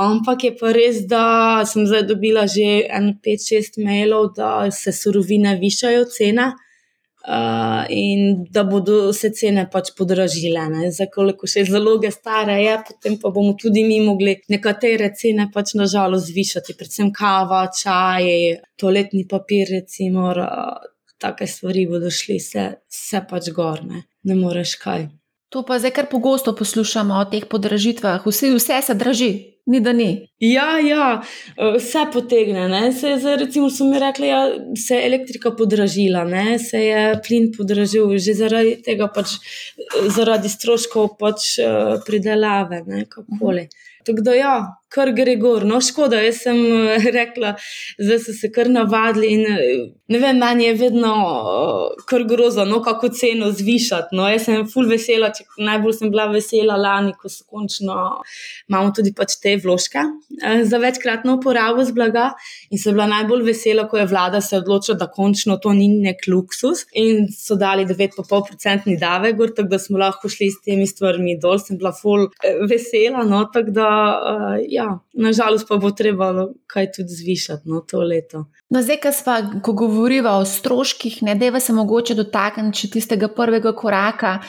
Ampak 0.02 0.48
je 0.48 0.52
pa 0.58 0.72
res, 0.74 1.04
da 1.06 1.62
sem 1.70 1.86
zdaj 1.86 2.08
dobila 2.10 2.48
že 2.50 2.88
5-6 2.90 3.78
mailov, 3.86 4.32
da 4.38 4.72
se 4.74 4.90
surovine 4.96 5.54
višajo 5.62 6.10
cene. 6.10 6.50
Uh, 6.50 6.71
in 7.90 8.46
da 8.50 8.64
bodo 8.64 9.14
se 9.14 9.30
cene 9.32 9.68
pač 9.72 9.92
podražile. 9.98 10.90
Za 10.92 11.06
koliko 11.14 11.48
še 11.48 11.66
zaloge 11.70 12.12
stare 12.12 12.58
je, 12.64 12.78
potem 12.88 13.18
pa 13.22 13.30
bomo 13.30 13.54
tudi 13.60 13.84
mi 13.86 14.00
mogli 14.02 14.36
nekatere 14.50 15.12
cene 15.18 15.50
pač 15.54 15.76
nažalost 15.78 16.32
zvišati, 16.32 16.78
predvsem 16.78 17.12
kava, 17.14 17.68
čaj, 17.70 18.26
toaletni 18.82 19.28
papir, 19.30 19.70
recimo, 19.70 20.32
uh, 20.34 20.92
take 21.22 21.48
stvari 21.48 21.86
bodo 21.90 22.10
šli 22.10 22.40
vse, 22.42 22.68
vse 22.90 23.26
pač 23.30 23.52
gor, 23.54 23.84
ne, 23.86 24.06
ne 24.26 24.38
moreš 24.38 24.76
kaj. 24.82 25.10
To 25.52 25.66
pa 25.68 25.78
zdaj 25.84 25.92
kar 25.92 26.08
pogosto 26.08 26.56
poslušamo 26.56 27.18
o 27.20 27.26
teh 27.28 27.46
podražitvah, 27.52 28.24
vse, 28.26 28.54
vse 28.56 28.82
se 28.88 28.96
draži, 28.96 29.32
ni 29.65 29.80
da 29.80 29.93
ni. 29.93 30.10
Ja, 30.39 30.80
ja 30.80 31.21
vse 31.76 32.06
potegne. 32.13 32.91
Se, 32.93 33.15
zdaj, 33.19 33.38
recimo, 33.43 33.69
so 33.69 33.86
mi 33.86 34.00
rekli, 34.00 34.28
da 34.28 34.34
ja, 34.34 34.41
se 34.88 34.95
je 34.95 35.06
elektrika 35.08 35.52
podražila, 35.58 36.24
ne? 36.24 36.60
se 36.60 36.82
je 36.86 37.06
plin 37.28 37.52
podražil, 37.58 38.17
že 38.17 38.34
zaradi 38.38 38.76
tega, 38.86 39.08
pač, 39.13 39.38
zaradi 40.10 40.50
stroškov 40.50 41.15
pač, 41.19 41.54
pridelave, 42.08 42.84
kako 43.10 43.58
le. 43.58 43.69
Tako 44.06 44.26
da, 44.26 44.36
ja, 44.36 44.56
kar 44.92 45.12
gre 45.16 45.36
gor. 45.40 45.64
No, 45.68 45.80
škoda, 45.84 46.20
jaz 46.26 46.42
sem 46.46 46.60
eh, 46.60 47.08
rekla, 47.20 47.56
da 48.00 48.20
so 48.20 48.36
se 48.36 48.52
kar 48.52 48.70
navadili. 48.72 49.32
In, 49.36 49.46
eh, 49.48 49.84
ne 50.12 50.20
vem, 50.20 50.40
meni 50.42 50.66
je 50.66 50.74
vedno 50.76 51.12
uh, 51.16 52.04
kar 52.08 52.26
grozno, 52.28 52.66
no, 52.68 52.82
kako 52.84 53.10
ceno 53.16 53.52
zvišati. 53.56 54.16
No, 54.18 54.28
jaz 54.28 54.50
sem 54.50 54.66
full 54.68 54.90
vesela, 54.92 55.32
če 55.36 55.46
najbolj 55.64 55.96
sem 56.02 56.12
bila 56.12 56.28
vesela 56.34 56.76
lani, 56.80 57.14
ko 57.16 57.32
so 57.32 57.46
končno 57.48 57.96
imamo 58.68 58.92
tudi 58.96 59.14
pač 59.16 59.38
te 59.40 59.54
vložke 59.62 60.04
za 60.68 60.80
večkratno 60.82 61.38
uporabo 61.38 61.86
z 61.88 61.96
blaga. 61.96 62.32
In 62.72 62.82
sem 62.82 62.96
bila 62.98 63.08
najbolj 63.14 63.46
vesela, 63.48 63.88
ko 63.88 64.02
je 64.02 64.10
vlada 64.12 64.42
se 64.44 64.60
odločila, 64.60 64.98
da 65.00 65.08
končno 65.12 65.56
to 65.64 65.72
ni 65.78 65.88
nek 65.94 66.28
luksus 66.28 66.84
in 67.00 67.30
so 67.32 67.56
dali 67.60 67.86
9,5% 67.88 68.98
davek, 69.00 69.40
tako 69.56 69.70
da 69.72 69.80
smo 69.80 70.02
lahko 70.04 70.30
šli 70.32 70.52
s 70.52 70.60
temi 70.68 70.88
stvarmi 70.88 71.38
dol. 71.40 71.60
Sem 71.64 71.80
bila 71.80 71.94
full 71.96 72.28
vesela. 72.68 73.24
No, 73.28 73.46
tako 73.54 73.72
da, 73.80 73.90
uh, 73.91 74.58
ja, 74.69 74.84
ja, 74.84 74.99
nažalost 75.13 75.67
pa 75.69 75.77
bo 75.77 75.91
treba 75.91 76.32
kaj 76.71 76.91
tudi 76.97 77.15
zvišati 77.15 77.69
no, 77.69 77.82
to 77.88 78.01
leto. 78.01 78.45
No, 78.69 78.82
zdaj, 78.82 78.99
ko 79.04 79.12
smo, 79.15 79.38
ko 79.63 79.73
govorimo 79.73 80.36
o 80.39 80.45
stroških, 80.45 81.21
ne 81.27 81.36
deva 81.36 81.60
se 81.60 81.73
mogoče 81.73 82.15
dotakniti 82.15 82.89
tistega 82.91 83.27
prvega 83.36 83.75
koraka. 83.75 84.39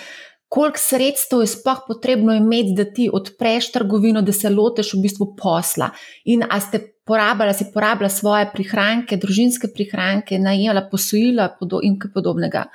Koliko 0.53 0.79
sredstev 0.79 1.41
je 1.41 1.49
sploh 1.49 1.79
potrebno 1.89 2.35
imeti, 2.37 2.75
da 2.77 2.85
ti 2.85 3.09
odpreš 3.13 3.71
trgovino, 3.73 4.21
da 4.23 4.33
se 4.33 4.51
loteš 4.51 4.93
v 4.95 5.03
bistvu 5.07 5.31
posla? 5.39 5.89
In 6.25 6.45
a 6.45 6.61
ste 6.61 6.83
porabili, 7.09 7.55
si 7.55 7.71
porabila 7.75 8.11
svoje 8.13 8.51
prihranke, 8.53 9.17
družinske 9.17 9.73
prihranke, 9.75 10.39
najela 10.39 10.85
posojila 10.91 11.55
in 11.83 11.99
kaj 11.99 12.13
podobnega? 12.15 12.67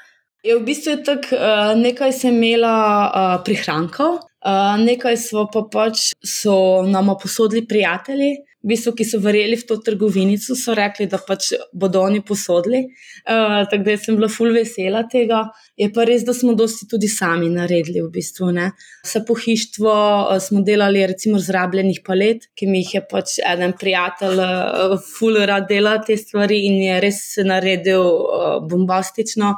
Je 0.43 0.55
v 0.57 0.63
bistvu 0.65 0.97
tako, 1.05 1.35
uh, 1.35 1.75
nekaj 1.77 2.13
sem 2.13 2.35
imela 2.35 2.73
uh, 3.05 3.37
prihrankov, 3.45 4.19
uh, 4.45 4.75
nekaj 4.81 5.17
smo 5.17 5.47
pa 5.53 5.65
pač 5.71 6.11
so 6.25 6.83
nam 6.85 7.13
posodili 7.21 7.65
prijatelji, 7.67 8.35
v 8.67 8.73
bistvu, 8.73 8.91
ki 8.97 9.05
so 9.07 9.19
verjeli 9.23 9.55
v 9.55 9.65
to 9.69 9.77
trgovinico, 9.85 10.55
so 10.57 10.73
rekli, 10.75 11.05
da 11.07 11.19
pač 11.23 11.53
bodo 11.71 12.01
oni 12.03 12.23
posodili. 12.25 12.81
Uh, 13.23 13.61
tako 13.69 13.83
da 13.85 13.95
sem 14.01 14.17
bila 14.17 14.27
full 14.33 14.51
vesela 14.51 15.05
tega. 15.07 15.45
Je 15.79 15.87
pa 15.93 16.03
res, 16.09 16.25
da 16.27 16.33
smo 16.35 16.55
dosti 16.57 16.89
tudi 16.89 17.07
sami 17.07 17.47
naredili, 17.53 18.01
v 18.03 18.11
bistvu. 18.11 18.49
Ne? 18.57 18.71
Vse 19.05 19.23
pohištvo 19.29 19.93
uh, 19.93 20.35
smo 20.43 20.65
delali, 20.67 21.05
recimo, 21.07 21.39
zrabljenih 21.39 22.01
palet, 22.03 22.49
ki 22.57 22.67
mi 22.67 22.83
jih 22.83 22.97
je 22.97 23.03
pač 23.07 23.37
en 23.45 23.71
prijatelj, 23.77 24.43
uh, 24.43 24.97
full 25.15 25.39
rad 25.47 25.69
dela 25.69 25.99
te 26.03 26.17
stvari 26.19 26.65
in 26.67 26.81
je 26.89 27.01
res 27.07 27.21
naredil 27.47 28.03
uh, 28.03 28.47
bombastično. 28.67 29.55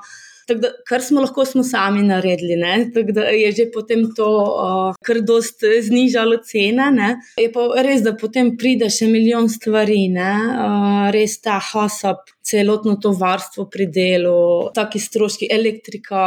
Da, 0.55 0.71
kar 0.87 1.03
smo 1.05 1.21
lahko, 1.21 1.45
smo 1.45 1.63
sami 1.63 2.03
naredili. 2.03 2.57
Tako 2.93 3.11
da 3.11 3.27
je 3.33 3.51
že 3.51 3.65
potem 3.73 4.07
to 4.15 4.27
uh, 4.27 4.95
kar 5.05 5.21
dost 5.21 5.63
znižalo 5.81 6.39
cene. 6.45 6.89
Ne? 6.91 7.09
Je 7.37 7.51
pa 7.53 7.67
res, 7.85 8.01
da 8.05 8.15
potem 8.17 8.55
pride 8.57 8.89
še 8.89 9.07
milijon 9.11 9.49
stvari, 9.49 10.07
uh, 10.15 11.09
res 11.13 11.39
ta 11.41 11.59
hosop, 11.71 12.29
celotno 12.43 12.95
to 13.01 13.11
varstvo 13.13 13.65
pri 13.69 13.85
delu, 13.93 14.69
taki 14.75 14.99
stroški, 14.99 15.49
elektrika, 15.51 16.21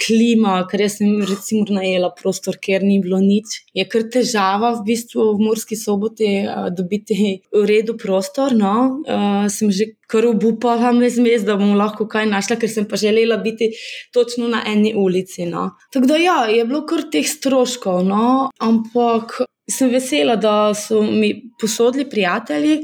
klima, 0.00 0.58
ker 0.70 0.84
jaz 0.86 0.98
sem 1.00 1.22
recimo 1.26 1.66
najela 1.78 2.12
prostor, 2.16 2.58
ker 2.62 2.84
ni 2.86 2.98
bilo 3.02 3.18
nič. 3.22 3.60
Je 3.76 3.86
kar 3.88 4.06
težava 4.12 4.72
v 4.78 4.84
bistvu 4.90 5.32
v 5.34 5.46
Murski 5.48 5.78
soboti 5.78 6.30
uh, 6.44 6.68
dobiti 6.74 7.40
v 7.52 7.64
redu 7.66 7.96
prostor. 8.00 8.54
No? 8.56 9.02
Uh, 9.06 9.48
sem 9.52 9.72
že 9.74 9.96
kar 10.06 10.28
obupala 10.28 10.92
mezmes, 10.94 11.42
da 11.46 11.58
bom 11.58 11.74
lahko 11.78 12.06
kaj 12.10 12.28
našla, 12.30 12.60
ker 12.60 12.70
sem 12.70 12.86
pa 12.86 13.00
želela 13.00 13.40
biti 13.42 13.72
točno 14.14 14.48
na 14.52 14.62
eni 14.66 14.94
ulici. 14.94 15.48
No? 15.50 15.72
Tako 15.92 16.12
da 16.12 16.20
ja, 16.20 16.38
je 16.52 16.64
bilo 16.68 16.84
kar 16.86 17.08
teh 17.10 17.26
stroškov, 17.26 18.04
no? 18.06 18.50
ampak 18.62 19.40
sem 19.70 19.90
vesela, 19.90 20.36
da 20.36 20.74
so 20.74 21.02
mi 21.02 21.50
posodili 21.60 22.08
prijatelji. 22.10 22.78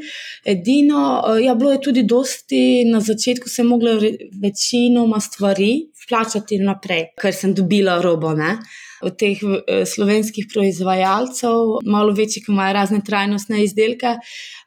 Edino, 0.45 1.23
eh, 1.29 1.45
ja, 1.45 1.55
bilo 1.55 1.73
je 1.73 1.81
tudi 1.81 2.03
dosti 2.03 2.85
na 2.85 3.01
začetku, 3.01 3.49
sem 3.49 3.67
mogla 3.67 3.97
večinoma 4.43 5.21
stvari 5.21 5.73
plačati 6.09 6.59
naprej, 6.59 7.13
ker 7.21 7.35
sem 7.35 7.55
dobila 7.55 8.01
robo. 8.03 8.35
Ne? 8.35 8.57
Od 9.03 9.19
teh 9.19 9.39
eh, 9.43 9.85
slovenskih 9.89 10.47
proizvajalcev, 10.53 11.79
malo 11.85 12.15
večjih, 12.17 12.47
ki 12.47 12.53
imajo 12.53 12.77
razne 12.79 13.01
trajnostne 13.07 13.63
izdelke, 13.65 14.17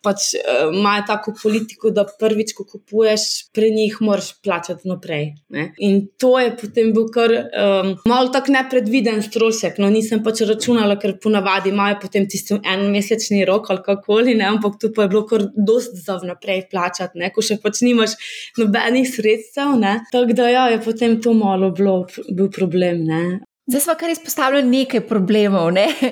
pač 0.05 0.35
uh, 0.37 0.69
imajo 0.69 1.03
tako 1.07 1.33
politiko, 1.41 1.89
da 1.93 2.05
prvič, 2.19 2.53
ko 2.57 2.65
kupuješ, 2.69 3.25
pri 3.55 3.71
njih 3.73 3.97
moraš 4.05 4.31
plačati 4.43 4.89
naprej. 4.89 5.31
Ne? 5.55 5.67
In 5.87 6.01
to 6.21 6.35
je 6.39 6.51
potem 6.59 6.91
bil 6.95 7.07
kar 7.13 7.33
um, 7.33 7.93
malo 8.09 8.29
tako 8.33 8.53
nepredviden 8.55 9.23
strošek. 9.25 9.79
No, 9.81 9.89
nisem 9.93 10.21
pač 10.25 10.43
računala, 10.47 10.99
ker 11.01 11.15
ponavadi 11.21 11.73
imajo 11.73 11.99
potem 12.03 12.27
tisti 12.29 12.59
enomesečni 12.59 13.43
rok 13.49 13.71
ali 13.73 13.83
kakoli, 13.85 14.37
ne? 14.37 14.49
ampak 14.51 14.77
tu 14.81 14.91
pa 14.95 15.07
je 15.07 15.13
bilo 15.15 15.25
kar 15.29 15.47
dost 15.55 15.97
za 16.05 16.19
vnaprej 16.21 16.67
plačati, 16.71 17.19
ne? 17.21 17.31
ko 17.33 17.45
še 17.45 17.59
pač 17.63 17.81
nimaš 17.85 18.17
nobenih 18.61 19.09
sredstev. 19.09 19.75
Tako 20.11 20.37
da 20.37 20.49
ja, 20.51 20.69
je 20.73 20.79
potem 20.85 21.19
to 21.21 21.33
malo 21.33 21.71
bilo, 21.75 22.03
bil 22.29 22.51
problem. 22.53 23.03
Ne? 23.05 23.23
Zdaj 23.67 23.81
smo 23.81 23.93
kar 23.97 24.09
izpostavili 24.09 24.63
nekaj 24.63 25.01
problemov. 25.07 25.71
Ne? 25.73 25.87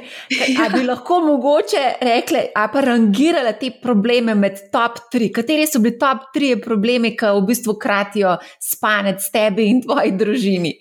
Ja. 0.54 0.70
bi 0.74 0.84
lahko 0.84 1.20
mogoče 1.20 1.84
rekli, 2.02 2.39
a 2.56 2.68
pa 2.74 2.82
rangirali 2.82 3.54
te 3.60 3.70
probleme 3.82 4.36
med 4.36 4.58
top 4.72 4.98
tri? 5.12 5.32
Kateri 5.32 5.68
so 5.68 5.80
bili 5.80 5.98
top 6.00 6.32
tri 6.34 6.56
problemi, 6.62 7.13
ki 7.18 7.30
v 7.38 7.44
bistvu 7.48 7.78
kratijo 7.80 8.38
spanec 8.62 9.30
tebi 9.34 9.68
in 9.70 9.84
tvoji 9.86 10.16
družini? 10.18 10.74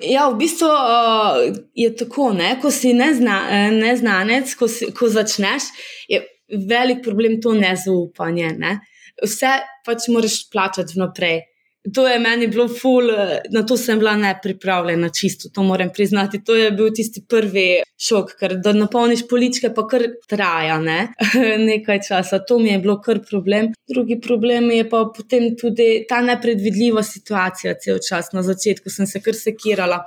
Ja, 0.00 0.28
v 0.30 0.38
bistvu 0.40 0.70
uh, 0.72 1.42
je 1.74 1.92
tako, 1.96 2.32
ne? 2.32 2.56
ko 2.62 2.70
si 2.72 2.94
nezna, 2.96 3.68
neznanec, 3.70 4.54
ko, 4.56 4.68
si, 4.68 4.88
ko 4.96 5.12
začneš, 5.12 5.68
je 6.08 6.22
velik 6.68 7.04
problem 7.04 7.36
to 7.40 7.52
nezaupanje. 7.52 8.54
Ne? 8.58 8.78
Vse 9.22 9.58
pač 9.86 10.08
moraš 10.08 10.40
plačati 10.50 10.96
vnaprej. 10.96 11.42
To 11.90 12.04
je 12.06 12.18
meni 12.22 12.46
bilo 12.46 12.68
ful, 12.70 13.08
na 13.50 13.62
to 13.66 13.76
sem 13.76 13.98
bila 13.98 14.12
nepripravljena, 14.16 15.08
čisto 15.10 15.48
to 15.54 15.62
moram 15.66 15.90
priznati. 15.94 16.38
To 16.44 16.54
je 16.54 16.70
bil 16.70 16.92
tisti 16.94 17.24
prvi 17.28 17.82
šok, 17.98 18.36
ker 18.38 18.54
da 18.62 18.72
napolniš 18.72 19.24
poličke, 19.30 19.72
pa 19.74 19.82
kar 19.90 20.04
traja 20.30 20.78
ne? 20.78 21.08
nekaj 21.70 22.04
časa. 22.06 22.38
To 22.46 22.60
mi 22.62 22.70
je 22.70 22.78
bilo 22.78 23.00
kar 23.02 23.18
problem. 23.26 23.72
Drugi 23.90 24.20
problem 24.22 24.70
je 24.70 24.86
pa 24.88 25.02
potem 25.16 25.56
tudi 25.58 26.04
ta 26.08 26.20
nepredvidljiva 26.22 27.02
situacija, 27.02 27.74
cel 27.82 27.98
čas. 27.98 28.30
Na 28.32 28.46
začetku 28.46 28.90
sem 28.90 29.06
se 29.06 29.20
kar 29.20 29.34
sekirala. 29.34 30.04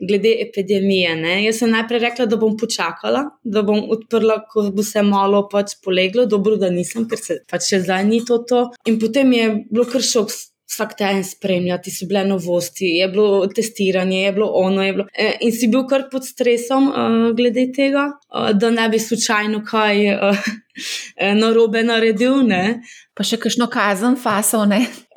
Glede 0.00 0.30
epidemije. 0.40 1.10
Ne? 1.20 1.34
Jaz 1.44 1.58
sem 1.60 1.68
najprej 1.68 2.00
rekla, 2.00 2.24
da 2.24 2.38
bom 2.40 2.54
počakala, 2.56 3.26
da 3.44 3.60
bom 3.60 3.82
odprla, 3.92 4.38
ko 4.48 4.62
bo 4.72 4.80
se 4.80 5.02
malo 5.04 5.42
pač 5.52 5.74
poleglo, 5.84 6.24
dobro, 6.24 6.56
da 6.56 6.70
nisem, 6.72 7.04
ker 7.04 7.20
se 7.20 7.42
pač 7.50 7.66
še 7.68 7.82
zdaj 7.84 8.06
ni 8.08 8.22
to. 8.24 8.38
to. 8.48 8.62
In 8.88 8.96
potem 9.02 9.34
je 9.36 9.50
bilo 9.68 9.84
kar 9.84 10.00
šok 10.00 10.32
vsak 10.70 10.94
teden 10.98 11.24
spremljati, 11.24 11.90
so 11.90 12.06
bile 12.06 12.24
novosti, 12.24 12.86
je 13.00 13.08
bilo 13.08 13.46
testiranje, 13.46 14.22
je 14.22 14.32
bilo 14.32 14.46
ono. 14.46 14.82
Je 14.82 14.92
bilo, 14.92 15.06
eh, 15.14 15.36
in 15.40 15.52
si 15.52 15.68
bil 15.68 15.86
kar 15.86 16.04
pod 16.12 16.26
stresom, 16.26 16.88
uh, 16.88 17.36
glede 17.36 17.66
tega, 17.76 18.06
uh, 18.34 18.50
da 18.54 18.70
ne 18.70 18.88
bi 18.88 18.98
slučajno 18.98 19.64
kaj 19.66 20.14
uh, 20.14 20.44
narobe 21.34 21.82
naredil. 21.82 22.42
Ne. 22.46 22.80
Pa 23.14 23.26
še 23.26 23.36
kakšno 23.42 23.66
kazen, 23.66 24.16
faso. 24.16 24.62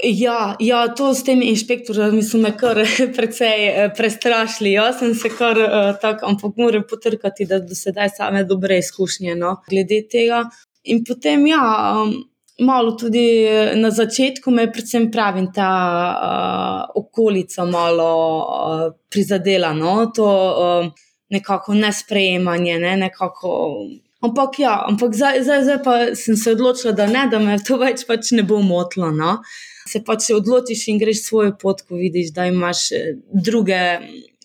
Ja, 0.04 0.56
ja, 0.60 0.82
to 0.98 1.14
s 1.14 1.24
temi 1.24 1.52
inšpektorji 1.54 2.24
so 2.26 2.42
me 2.42 2.56
kar 2.58 2.82
precej 3.18 3.94
prestrašili. 3.98 4.74
Jaz 4.74 5.00
sem 5.00 5.14
se 5.16 5.30
kar 5.38 5.60
uh, 5.60 5.94
tako, 6.02 6.34
ampak 6.34 6.58
moram 6.58 6.84
potrkati, 6.90 7.46
da 7.46 7.62
do 7.62 7.78
sedaj 7.78 8.16
same 8.18 8.44
dobre 8.44 8.82
izkušnje 8.82 9.38
no, 9.38 9.60
glede 9.70 10.02
tega. 10.10 10.48
In 10.84 11.06
potem, 11.06 11.46
ja. 11.48 11.64
Um, 12.02 12.33
malo 12.60 12.92
tudi 12.92 13.44
eh, 13.44 13.76
na 13.76 13.92
začetku 13.92 14.52
me 14.52 14.62
je 14.62 14.72
predvsem 14.72 15.12
pravim 15.12 15.50
ta 15.54 15.70
uh, 16.14 17.02
okolica 17.04 17.66
malo 17.66 18.12
uh, 18.40 18.94
prizadela, 19.10 19.74
no? 19.74 20.12
to 20.16 20.26
uh, 20.26 20.92
nekako 21.30 21.74
nesprejemanje, 21.74 22.80
ne? 22.80 22.98
nekako. 22.98 23.78
Ampak 24.24 24.60
ja, 24.60 24.86
ampak 24.88 25.14
zdaj, 25.14 25.44
zdaj, 25.44 25.64
zdaj 25.64 25.80
pa 25.84 25.94
sem 26.16 26.38
se 26.40 26.52
odločila, 26.52 26.94
da 26.96 27.08
ne, 27.08 27.28
da 27.32 27.40
me 27.40 27.58
to 27.60 27.76
več 27.78 28.06
pač 28.08 28.32
ne 28.32 28.44
bo 28.48 28.62
motilo. 28.64 29.12
No? 29.12 29.42
se 29.90 30.02
pač 30.06 30.30
odločiš 30.34 30.88
in 30.92 31.00
greš 31.02 31.26
svojo 31.28 31.56
pot, 31.60 31.84
ko 31.88 32.00
vidiš, 32.00 32.32
da 32.36 32.48
imaš 32.48 32.86
druge 33.34 33.82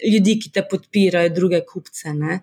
ljudi, 0.02 0.38
ki 0.42 0.50
te 0.54 0.64
podpirajo, 0.70 1.34
druge 1.34 1.62
kupce. 1.66 2.14
Ne? 2.14 2.40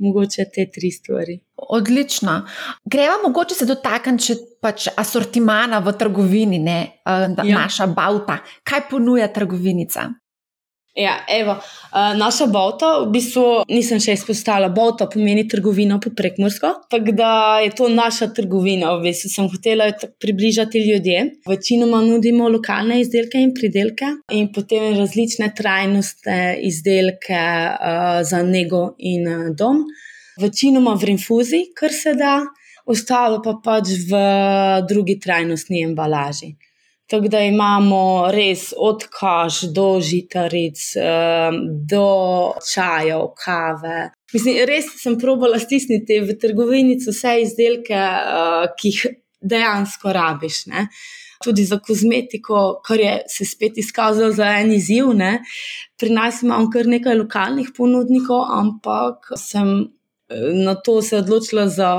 Mogoče 0.00 0.46
te 0.54 0.64
tri 0.74 0.90
stvari. 0.90 1.38
Odlično. 1.56 2.38
Greva 2.84 3.18
mogoče 3.22 3.54
se 3.54 3.66
dotakniti 3.68 4.36
pač 4.60 4.88
asortimana 4.96 5.78
v 5.84 5.92
trgovini, 5.98 6.58
ne, 6.58 6.78
uh, 7.04 7.28
ja. 7.44 7.58
naša 7.58 7.86
bauta. 7.92 8.38
Kaj 8.64 8.88
ponuja 8.90 9.28
trgovinica? 9.32 10.08
Ja, 11.00 11.14
evo, 11.28 11.52
uh, 11.52 12.18
naša 12.18 12.46
bota, 12.52 12.90
v 13.00 13.06
bistvu 13.14 13.44
nisem 13.72 14.02
še 14.04 14.18
izpostavila, 14.18 14.68
bota 14.74 15.06
pomeni 15.08 15.46
trgovino 15.48 15.96
po 16.02 16.12
prekmorsko. 16.16 16.74
Tako 16.92 17.14
da 17.16 17.30
je 17.64 17.70
to 17.78 17.88
naša 17.88 18.28
trgovina, 18.36 18.92
v 18.98 19.06
bistvu 19.08 19.30
sem 19.32 19.48
hotela 19.48 19.88
jo 19.88 20.10
približati 20.20 20.82
ljudem. 20.84 21.32
Večinoma 21.48 22.02
nudimo 22.04 22.50
lokalne 22.52 23.00
izdelke 23.00 23.40
in 23.40 23.54
pridelke, 23.56 24.12
in 24.36 24.50
potem 24.52 24.92
različne 24.98 25.52
trajnostne 25.56 26.40
izdelke 26.68 27.40
uh, 27.40 28.20
za 28.26 28.44
nego 28.44 28.90
in 28.98 29.28
uh, 29.30 29.50
dom. 29.56 29.86
Večinoma 30.40 30.98
v 31.00 31.14
infuzi, 31.14 31.64
kar 31.76 31.96
se 31.96 32.12
da, 32.18 32.42
ostalo 32.84 33.40
pa 33.44 33.56
pač 33.64 33.94
v 34.10 34.20
drugi 34.88 35.16
trajnostni 35.20 35.86
embalaži. 35.88 36.52
Tako 37.10 37.26
da 37.28 37.40
imamo 37.42 38.30
res 38.30 38.68
od 38.78 39.02
kaš 39.10 39.64
do 39.74 39.86
žitaric, 40.00 40.78
um, 40.94 41.56
do 41.90 42.04
čajev, 42.74 43.24
kave. 43.34 44.12
Mislim, 44.32 44.60
res 44.68 44.92
sem 45.00 45.16
probala 45.18 45.58
stisniti 45.58 46.20
v 46.22 46.36
trgovini 46.38 46.94
vse 47.02 47.40
izdelke, 47.42 47.98
uh, 47.98 48.68
ki 48.78 48.94
jih 48.94 49.18
dejansko 49.40 50.14
rabiš. 50.14 50.60
Ne? 50.70 50.86
Tudi 51.42 51.64
za 51.66 51.80
kozmetiko, 51.82 52.80
kar 52.86 53.02
je 53.02 53.18
se 53.28 53.44
spet 53.48 53.78
izkazalo 53.82 54.30
za 54.32 54.52
en 54.60 54.70
izziv. 54.76 55.10
Ne? 55.16 55.40
Pri 55.98 56.14
nas 56.14 56.42
imamo 56.46 56.70
kar 56.70 56.86
nekaj 56.86 57.18
lokalnih 57.24 57.74
ponudnikov, 57.76 58.44
ampak 58.54 59.32
sem 59.40 59.78
eh, 59.80 60.50
na 60.62 60.78
to 60.78 61.00
se 61.02 61.24
odločila 61.24 61.66
za 61.68 61.92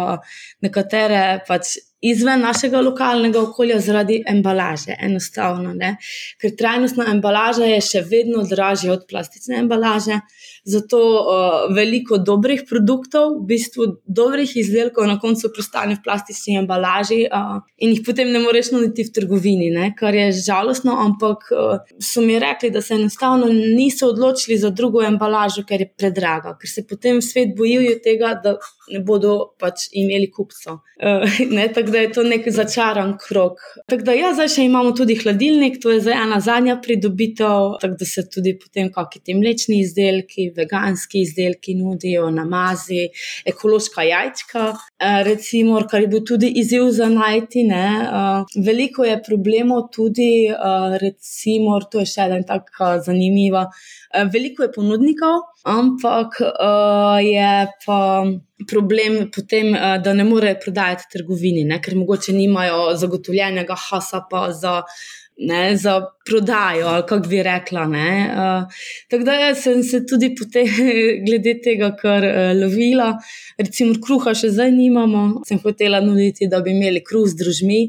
nekatere 0.63 1.41
pač 1.47 1.81
izven 2.01 2.41
našega 2.41 2.81
lokalnega 2.81 3.41
okolja 3.41 3.79
zaradi 3.79 4.21
embalaže. 4.27 4.95
Enostavno, 4.99 5.73
ne? 5.73 5.95
ker 6.41 6.55
trajnostna 6.57 7.07
embalaža 7.13 7.67
je 7.69 7.81
še 7.81 8.03
vedno 8.09 8.43
dražja 8.49 8.93
od 8.93 9.05
plastične 9.09 9.59
embalaže. 9.61 10.21
Zato 10.63 10.97
uh, 10.97 11.75
veliko 11.75 12.19
dobrih 12.21 12.61
produktov, 12.69 13.31
v 13.39 13.47
bistvu 13.49 13.85
dobrih 14.05 14.51
izdelkov, 14.61 15.07
na 15.09 15.17
koncu 15.19 15.49
pristane 15.49 15.95
v 15.97 16.03
plastični 16.05 16.59
embalaži 16.59 17.23
uh, 17.25 17.63
in 17.81 17.95
jih 17.95 18.03
potem 18.05 18.29
ne 18.29 18.43
moreš 18.43 18.69
nuditi 18.75 19.07
v 19.07 19.13
trgovini, 19.15 19.71
ne? 19.73 19.89
kar 19.97 20.13
je 20.13 20.27
žalostno. 20.37 20.99
Ampak 21.01 21.49
uh, 21.49 21.95
so 21.97 22.21
mi 22.21 22.37
rekli, 22.39 22.69
da 22.69 22.81
se 22.81 22.93
enostavno 22.93 23.49
niso 23.49 24.11
odločili 24.13 24.59
za 24.61 24.69
drugo 24.69 25.01
embalažo, 25.01 25.65
ker 25.65 25.81
je 25.81 25.89
predraga, 25.97 26.53
ker 26.61 26.69
se 26.69 26.85
potem 26.85 27.23
svet 27.25 27.55
bojijo 27.57 27.97
tega, 28.03 28.35
da 28.43 28.55
ne 28.91 29.01
bodo 29.01 29.55
pač 29.59 29.87
imeli 29.97 30.29
kupcev. 30.29 30.77
Uh, 31.01 31.25
tako 31.75 31.89
da 31.89 32.05
je 32.05 32.11
to 32.13 32.23
nek 32.27 32.45
začaran 32.53 33.15
krok. 33.17 33.57
Tako 33.89 34.05
da, 34.05 34.13
ja, 34.13 34.35
zdaj 34.37 34.51
še 34.59 34.69
imamo 34.69 34.93
tudi 34.97 35.17
hladilnik, 35.17 35.81
to 35.81 35.89
je 35.95 36.03
zdaj 36.05 36.21
ena 36.27 36.37
zadnja 36.43 36.77
pridobitev, 36.83 37.79
tako 37.81 37.97
da 37.97 38.05
se 38.05 38.27
tudi 38.29 38.53
potem 38.61 38.93
kakšni 38.93 39.25
ti 39.25 39.35
mlečni 39.37 39.81
izdelki, 39.81 40.50
veganski 40.57 41.21
izdelki 41.25 41.75
nudijo, 41.75 42.29
namazi, 42.31 43.07
ekološka 43.45 44.05
jajčka, 44.07 44.65
uh, 44.71 45.21
recimo, 45.27 45.79
kar 45.91 46.05
je 46.05 46.11
bil 46.11 46.25
tudi 46.27 46.51
izziv 46.61 46.89
za 46.91 47.09
najti. 47.09 47.65
Uh, 47.71 48.45
veliko 48.65 49.05
je 49.05 49.21
problemov 49.23 49.89
tudi, 49.95 50.47
uh, 50.51 50.97
recimo, 51.01 51.79
to 51.91 52.03
je 52.03 52.11
še 52.13 52.29
en 52.37 52.45
tak 52.47 52.71
zanimiv. 53.05 53.59
Uh, 53.61 54.27
veliko 54.33 54.63
je 54.63 54.71
ponudnikov, 54.71 55.41
ampak 55.67 56.39
je 57.21 57.51
pa 57.85 57.99
problem 58.67 59.29
potem, 59.31 59.75
eh, 59.75 59.99
da 60.03 60.13
ne 60.13 60.23
morejo 60.23 60.59
prodajati 60.63 61.09
trgovini, 61.11 61.63
ne? 61.65 61.81
ker 61.81 61.95
mogoče 61.95 62.33
nimajo 62.33 62.95
zagotovljenega 62.97 63.75
hasa 63.89 64.25
za, 64.51 64.81
ne, 65.41 65.77
za 65.77 66.05
prodajo, 66.25 67.01
kako 67.07 67.27
bi 67.27 67.43
rekla. 67.43 67.81
Uh, 67.81 68.73
tako 69.09 69.23
da 69.23 69.55
sem 69.55 69.83
se 69.83 70.05
tudi 70.05 70.35
potem, 70.35 70.67
glede 71.27 71.55
tega, 71.63 71.95
kar 72.01 72.23
uh, 72.23 72.61
lovila, 72.61 73.15
recimo 73.57 73.97
kruha 74.05 74.35
še 74.37 74.53
zdaj 74.53 74.71
nimamo, 74.75 75.41
sem 75.47 75.59
hotela 75.63 76.01
nuditi, 76.05 76.49
da 76.51 76.61
bi 76.61 76.75
imeli 76.75 77.03
kruh 77.03 77.25
z 77.29 77.41
družmi. 77.41 77.81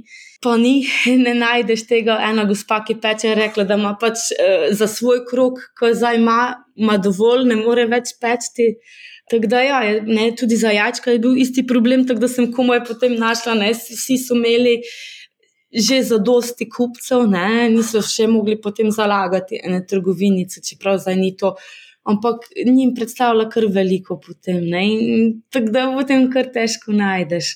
Pa 0.42 0.56
ni, 0.58 0.80
ne 1.26 1.36
najdeš 1.38 1.86
tega. 1.90 2.18
Ena 2.30 2.48
gospa, 2.48 2.80
ki 2.86 2.96
peče, 3.02 3.30
je 3.30 3.38
rekla, 3.44 3.68
da 3.68 3.78
ima 3.80 3.94
pač 4.00 4.30
uh, 4.32 4.68
za 4.72 4.88
svoj 4.88 5.26
krok, 5.28 5.60
ko 5.78 5.92
zdaj 5.92 6.20
ima, 6.22 6.40
ima 6.80 6.96
dovolj, 6.98 7.46
ne 7.52 7.60
more 7.60 7.86
več 7.90 8.16
peči. 8.20 8.72
Tako 9.30 9.48
da, 9.48 9.60
ja, 9.64 9.80
ne, 10.04 10.32
tudi 10.36 10.56
za 10.60 10.72
jačka 10.74 11.12
je 11.12 11.20
bil 11.22 11.36
isti 11.40 11.62
problem, 11.68 12.02
tako 12.08 12.24
da 12.24 12.28
sem 12.28 12.50
komaj 12.52 12.82
potem 12.88 13.14
našla, 13.16 13.54
ne, 13.60 13.70
vsi 13.76 14.18
so 14.20 14.34
imeli 14.36 14.80
že 15.72 16.02
za 16.04 16.18
dosti 16.18 16.68
kupcev, 16.68 17.24
ne, 17.30 17.70
niso 17.72 18.02
še 18.04 18.26
mogli 18.28 18.58
potem 18.60 18.90
zalagati 18.92 19.60
ene 19.64 19.80
trgovinice, 19.88 20.60
čeprav 20.60 21.00
zdaj 21.00 21.16
ni 21.16 21.32
to 21.36 21.56
ampak 22.04 22.46
njim 22.66 22.94
predstavlja 22.94 23.48
kar 23.50 23.66
veliko 23.70 24.18
potem. 24.20 24.62
Tako 25.52 25.72
da 25.74 25.84
potem 25.94 26.26
kar 26.32 26.48
težko 26.54 26.94
najdeš. 26.96 27.52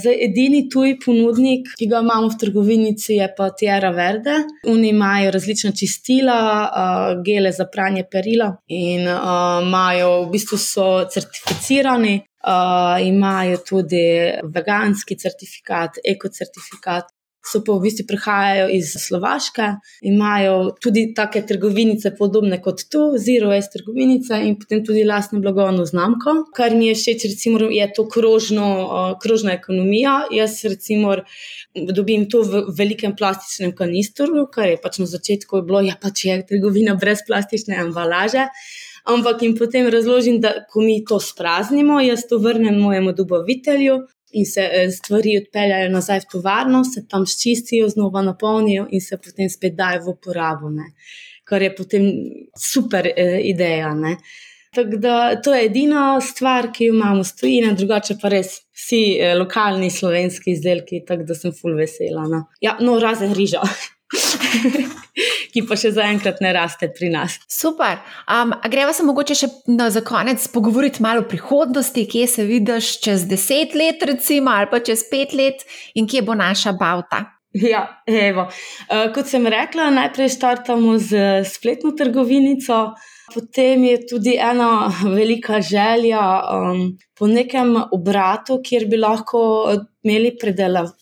Zdaj, 0.00 0.16
edini 0.26 0.64
tuj 0.72 0.96
ponudnik, 1.04 1.70
ki 1.78 1.88
ga 1.90 2.02
imamo 2.02 2.32
v 2.32 2.40
trgovinici, 2.40 3.14
je 3.20 3.28
pa 3.36 3.50
Tierra 3.50 3.92
Verde. 3.94 4.40
Oni 4.68 4.90
imajo 4.90 5.30
različna 5.34 5.72
čistila, 5.78 6.40
uh, 6.66 7.22
gele 7.24 7.52
za 7.52 7.68
pranje 7.72 8.04
perila 8.10 8.52
in 8.68 9.06
uh, 9.06 9.62
imajo, 9.62 10.12
v 10.26 10.30
bistvu 10.36 10.58
so 10.58 10.90
certificirani. 11.10 12.20
Uh, 12.42 12.98
imajo 13.06 13.60
tudi 13.62 14.02
veganski 14.50 15.14
certifikat, 15.14 16.00
ekocertifikat, 16.02 17.11
so 17.44 17.60
pa 17.66 17.74
v 17.74 17.82
bistvu 17.86 18.06
prihajajo 18.06 18.68
iz 18.70 18.92
Slovaške, 19.02 19.68
imajo 20.06 20.74
tudi 20.82 21.08
take 21.16 21.42
trgovinice, 21.46 22.14
podobne 22.18 22.60
kot 22.62 22.84
tu, 22.90 23.02
Zero 23.18 23.50
Waste 23.50 23.78
trgovinice 23.78 24.38
in 24.46 24.54
potem 24.60 24.84
tudi 24.86 25.04
lastno 25.04 25.40
blagovno 25.42 25.84
znamko. 25.88 26.36
Kar 26.54 26.76
mi 26.76 26.86
je 26.90 26.94
všeč, 26.94 27.26
recimo, 27.32 27.58
je 27.70 27.88
to 27.96 28.06
krožno, 28.08 28.68
krožna 29.22 29.56
ekonomija. 29.58 30.28
Jaz 30.30 30.62
recimo 30.64 31.16
dobim 31.74 32.28
to 32.30 32.44
v 32.46 32.64
velikem 32.78 33.16
plastičnem 33.18 33.74
kanistru, 33.76 34.46
kar 34.52 34.70
je 34.70 34.78
pač 34.82 35.02
na 35.02 35.10
začetku 35.10 35.64
bilo, 35.66 35.82
ja 35.82 35.98
pač 36.00 36.26
je 36.28 36.38
trgovina 36.46 36.94
brez 36.94 37.26
plastične 37.26 37.80
embalaže. 37.82 38.46
Ampak 39.02 39.42
jim 39.42 39.56
potem 39.58 39.88
razložim, 39.90 40.38
da 40.40 40.62
ko 40.70 40.80
mi 40.80 41.00
to 41.04 41.18
spraznimo, 41.20 41.98
jaz 42.00 42.22
to 42.30 42.38
vrnem 42.38 42.78
mojemu 42.78 43.12
dobavitelju, 43.18 43.96
in 44.32 44.46
se 44.46 44.62
eh, 44.72 44.90
stvari 44.90 45.36
odpeljajo 45.42 45.90
nazaj 45.92 46.24
v 46.24 46.30
tovarno, 46.36 46.84
se 46.84 47.04
tam 47.08 47.26
ščistijo, 47.26 47.88
znova 47.88 48.22
napolnijo 48.22 48.86
in 48.90 49.00
se 49.00 49.18
potem 49.18 49.50
spet 49.50 49.76
dajo 49.78 50.06
v 50.06 50.16
uporabo, 50.16 50.70
ne? 50.70 50.92
kar 51.44 51.62
je 51.62 51.74
potem 51.74 52.06
super 52.56 53.08
eh, 53.10 53.40
ideja. 53.44 53.92
Ne? 53.94 54.16
Tako 54.72 54.96
da 54.96 55.16
to 55.42 55.54
je 55.54 55.66
edina 55.66 56.20
stvar, 56.20 56.70
ki 56.72 56.86
jo 56.86 56.94
imamo 56.94 57.24
s 57.24 57.34
tujina, 57.36 57.74
drugače 57.76 58.16
pa 58.22 58.30
res 58.32 58.54
vsi 58.72 59.02
eh, 59.18 59.34
lokalni 59.36 59.90
slovenski 59.90 60.54
izdelki, 60.56 61.02
tako 61.08 61.26
da 61.28 61.36
sem 61.36 61.52
full 61.52 61.76
vesela. 61.76 62.24
No, 62.30 62.46
ja, 62.60 62.78
no 62.80 62.96
razen 63.02 63.34
riža. 63.36 63.60
ki 65.52 65.64
pa 65.68 65.78
še 65.78 65.92
zaenkrat 65.96 66.40
ne 66.44 66.52
raste 66.56 66.88
pri 66.94 67.12
nas. 67.12 67.38
Super. 67.50 68.00
Um, 68.30 68.54
greva 68.72 68.94
se 68.96 69.06
mogoče 69.06 69.36
še 69.38 69.50
na 69.72 69.90
za 69.92 70.04
konec 70.06 70.44
pogovoriti 70.54 71.04
malo 71.04 71.24
o 71.24 71.28
prihodnosti, 71.28 72.06
kje 72.08 72.26
se 72.36 72.48
vidiš 72.48 72.96
čez 73.04 73.28
deset 73.30 73.76
let, 73.78 74.02
recimo, 74.08 74.54
ali 74.54 74.70
pa 74.72 74.82
čez 74.84 75.04
pet 75.10 75.36
let, 75.36 75.64
in 75.94 76.08
kje 76.08 76.24
bo 76.26 76.38
naša 76.38 76.74
bavta. 76.78 77.24
Ja, 77.52 77.82
evo. 78.08 78.46
Uh, 78.88 79.10
kot 79.12 79.28
sem 79.28 79.44
rekla, 79.46 79.90
najprej 79.92 80.30
startamo 80.32 80.96
z 80.98 81.42
spletno 81.44 81.92
trgovinico. 81.96 82.94
Potem 83.32 83.84
je 83.84 83.98
tudi 84.08 84.36
ena 84.40 84.88
velika 85.04 85.60
želja 85.60 86.20
um, 86.52 86.96
po 87.16 87.28
nekem 87.28 87.76
obratu, 87.92 88.58
kjer 88.64 88.88
bi 88.88 89.00
lahko 89.00 89.42
imeli 90.04 90.32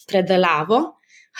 predelavo 0.06 0.80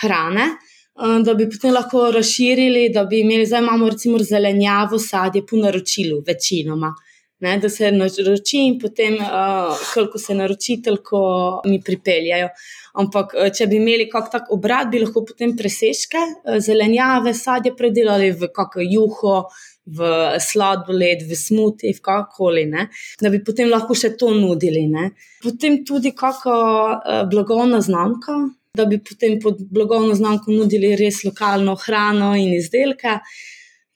hrane, 0.01 0.47
da 0.95 1.33
bi 1.33 1.49
potem 1.49 1.73
lahko 1.73 2.11
razširili, 2.11 2.89
da 2.93 3.05
bi 3.05 3.21
imeli, 3.21 3.45
zdaj 3.45 3.61
imamo 3.61 3.89
recimo 3.89 4.19
zelenjavo, 4.19 4.99
sadje 4.99 5.45
po 5.45 5.57
naročilu, 5.57 6.23
večinoma. 6.27 6.93
Ne, 7.41 7.55
da 7.57 7.69
se 7.69 7.89
naroči 7.91 8.59
in 8.67 8.75
potem, 8.79 9.15
uh, 9.15 9.77
koliko 9.93 10.19
se 10.19 10.33
naroči, 10.35 10.81
toliko 10.85 11.21
mi 11.65 11.79
pripeljajo. 11.81 12.49
Ampak, 13.01 13.33
eh, 13.33 13.49
če 13.49 13.65
bi 13.71 13.79
imeli 13.79 14.09
kak 14.11 14.27
tak 14.31 14.51
obrat, 14.53 14.91
bi 14.91 14.99
lahko 14.99 15.23
potem 15.25 15.55
presežke 15.57 16.21
zelenjave, 16.59 17.33
sadje 17.33 17.71
predelali 17.73 18.29
v 18.31 18.51
kakšno 18.53 18.85
juho, 18.85 19.35
v 19.87 20.11
sladoled, 20.39 21.23
v 21.25 21.35
smuti, 21.35 21.95
v 21.97 22.65
ne, 22.69 22.89
da 23.21 23.29
bi 23.29 23.41
potem 23.43 23.69
lahko 23.69 23.95
še 23.95 24.15
to 24.17 24.29
nudili. 24.35 24.85
Ne. 24.87 25.11
Potem 25.41 25.83
tudi 25.83 26.11
kakšna 26.11 26.53
uh, 26.53 27.23
blagovna 27.31 27.81
znamka, 27.81 28.37
da 28.73 28.85
bi 28.85 28.99
potem 29.03 29.39
pod 29.39 29.57
blagovno 29.69 30.15
znamko 30.15 30.51
nudili 30.51 30.95
res 30.95 31.23
lokalno 31.27 31.75
hrano 31.75 32.33
in 32.39 32.53
izdelke. 32.55 33.19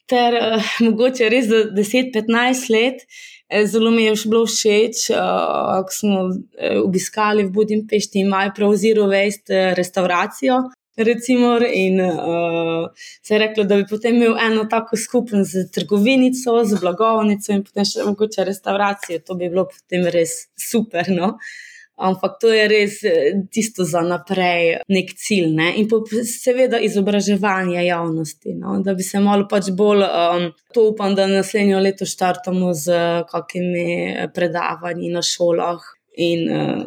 Ter 0.06 0.36
uh, 0.38 0.72
mogoče 0.86 1.30
res 1.32 1.48
za 1.50 1.64
10-15 1.74 2.68
let, 2.70 3.00
eh, 3.48 3.66
zelo 3.66 3.90
mi 3.90 4.04
je 4.04 4.14
bilo 4.30 4.44
všeč, 4.46 5.08
uh, 5.10 5.80
ko 5.82 5.94
smo 6.00 6.18
uh, 6.28 6.82
obiskali 6.84 7.46
v 7.46 7.54
Budimpešti 7.56 8.20
in 8.20 8.28
imajo 8.28 8.52
prav 8.56 8.76
zelo 8.82 9.08
vest 9.10 9.50
restauracijo. 9.50 10.60
Recimo, 10.96 11.58
in 11.60 12.00
uh, 12.00 12.86
se 13.22 13.34
je 13.34 13.38
reklo, 13.38 13.64
da 13.64 13.76
bi 13.76 13.84
potem 13.90 14.16
imel 14.16 14.38
eno 14.40 14.64
tako 14.64 14.96
skupno 14.96 15.42
z 15.44 15.66
trgovinico, 15.72 16.62
z 16.64 16.80
blagovnico 16.80 17.52
in 17.52 17.64
potem 17.64 17.84
še 17.84 18.06
mogoče 18.06 18.44
restauracijo. 18.48 19.24
To 19.26 19.36
bi 19.36 19.50
bilo 19.50 19.66
potem 19.72 20.06
res 20.12 20.46
super. 20.56 21.10
No? 21.12 21.34
Uh, 21.34 21.75
Ampak 21.96 22.36
to 22.40 22.52
je 22.52 22.64
res 22.68 22.98
eh, 23.08 23.32
tisto 23.48 23.84
za 23.88 24.02
naprej, 24.04 24.82
nek 24.92 25.14
cilj. 25.16 25.48
Ne? 25.56 25.70
In 25.80 25.88
pa 25.88 26.02
seveda 26.28 26.76
izobraževanje 26.84 27.86
javnosti, 27.86 28.52
no? 28.52 28.76
da 28.84 28.92
bi 28.94 29.04
se 29.06 29.20
malo 29.24 29.46
pač 29.48 29.70
bolj, 29.72 30.04
um, 30.04 30.50
to 30.76 30.90
upam, 30.90 31.14
da 31.16 31.24
naslednjo 31.30 31.80
leto 31.80 32.04
štartamo 32.04 32.74
z 32.76 33.00
kakimi 33.30 33.86
eh, 34.12 34.26
predavanji 34.34 35.08
na 35.14 35.24
šolah 35.24 35.80
in 36.16 36.46
uh, 36.48 36.84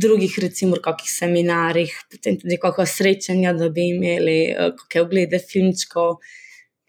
drugih, 0.00 0.38
recimo, 0.40 0.78
kakih 0.80 1.10
seminarjih, 1.12 1.92
potem 2.08 2.38
tudi 2.40 2.56
kakšna 2.56 2.86
srečanja, 2.88 3.52
da 3.52 3.68
bi 3.68 3.90
imeli 3.92 4.38
uh, 4.54 4.70
kakšne 4.76 5.02
oglede 5.04 5.40
filmčkov. 5.40 6.14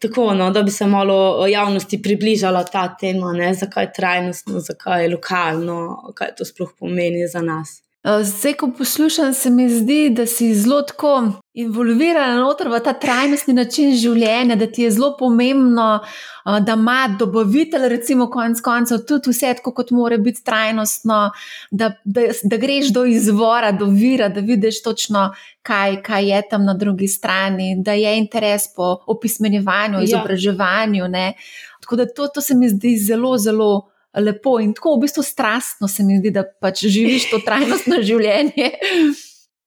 Tako, 0.02 0.34
no, 0.34 0.50
da 0.50 0.62
bi 0.62 0.70
se 0.70 0.86
malo 0.86 1.46
javnosti 1.46 2.02
približala 2.02 2.64
ta 2.64 2.96
tema, 3.00 3.32
ne, 3.32 3.52
zakaj 3.54 3.84
je 3.84 3.92
trajnostno, 3.96 4.60
zakaj 4.60 5.04
je 5.04 5.10
lokalno, 5.12 5.76
kaj 6.14 6.34
to 6.38 6.44
sploh 6.44 6.72
pomeni 6.78 7.28
za 7.30 7.42
nas. 7.42 7.82
Eh, 8.04 8.24
zdaj, 8.24 8.52
ko 8.52 8.70
poslušam, 8.78 9.34
se 9.34 9.50
mi 9.50 9.68
zdi, 9.70 10.10
da 10.10 10.26
si 10.26 10.54
zelo 10.54 10.82
tako 10.82 11.32
involvirana 11.54 12.54
v 12.64 12.80
ta 12.84 12.92
trajnostni 12.92 13.54
način 13.54 13.94
življenja, 13.94 14.56
da 14.56 14.66
ti 14.66 14.82
je 14.82 14.90
zelo 14.90 15.12
pomembno, 15.18 16.00
eh, 16.02 16.60
da 16.66 16.72
ima 16.72 17.16
dobavitelj, 17.18 17.86
recimo, 17.88 18.26
konec 18.30 18.60
koncev, 18.60 19.04
tudi 19.06 19.30
vse 19.30 19.54
tako, 19.54 19.70
kot 19.72 19.90
mora 19.90 20.18
biti 20.18 20.42
trajnostno, 20.44 21.30
da, 21.70 21.92
da, 22.04 22.26
da 22.42 22.56
greš 22.56 22.90
do 22.92 23.04
izvora, 23.04 23.70
do 23.72 23.86
vira, 23.86 24.28
da 24.28 24.40
vidiš 24.40 24.82
točno, 24.82 25.28
kaj, 25.62 26.02
kaj 26.02 26.28
je 26.30 26.42
tam 26.50 26.64
na 26.64 26.74
drugi 26.74 27.08
strani, 27.08 27.76
da 27.78 27.92
je 27.92 28.18
interes 28.18 28.66
po 28.76 28.96
opismenjevanju, 29.06 29.98
ja. 29.98 30.04
izobraževanju. 30.04 31.06
Ja. 31.06 31.32
Tako 31.80 31.96
da 31.96 32.06
to, 32.06 32.26
to 32.26 32.40
se 32.40 32.54
mi 32.54 32.68
zdi 32.68 32.96
zelo, 32.98 33.38
zelo 33.38 33.91
lepo 34.20 34.58
in 34.60 34.74
tako 34.76 34.96
v 34.96 35.06
bistvu 35.06 35.22
strastno 35.22 35.88
se 35.88 36.04
mi 36.04 36.18
zdi, 36.20 36.30
da 36.30 36.44
pač 36.44 36.84
živiš 36.84 37.30
to 37.30 37.42
trajnostno 37.44 38.02
življenje. 38.08 38.72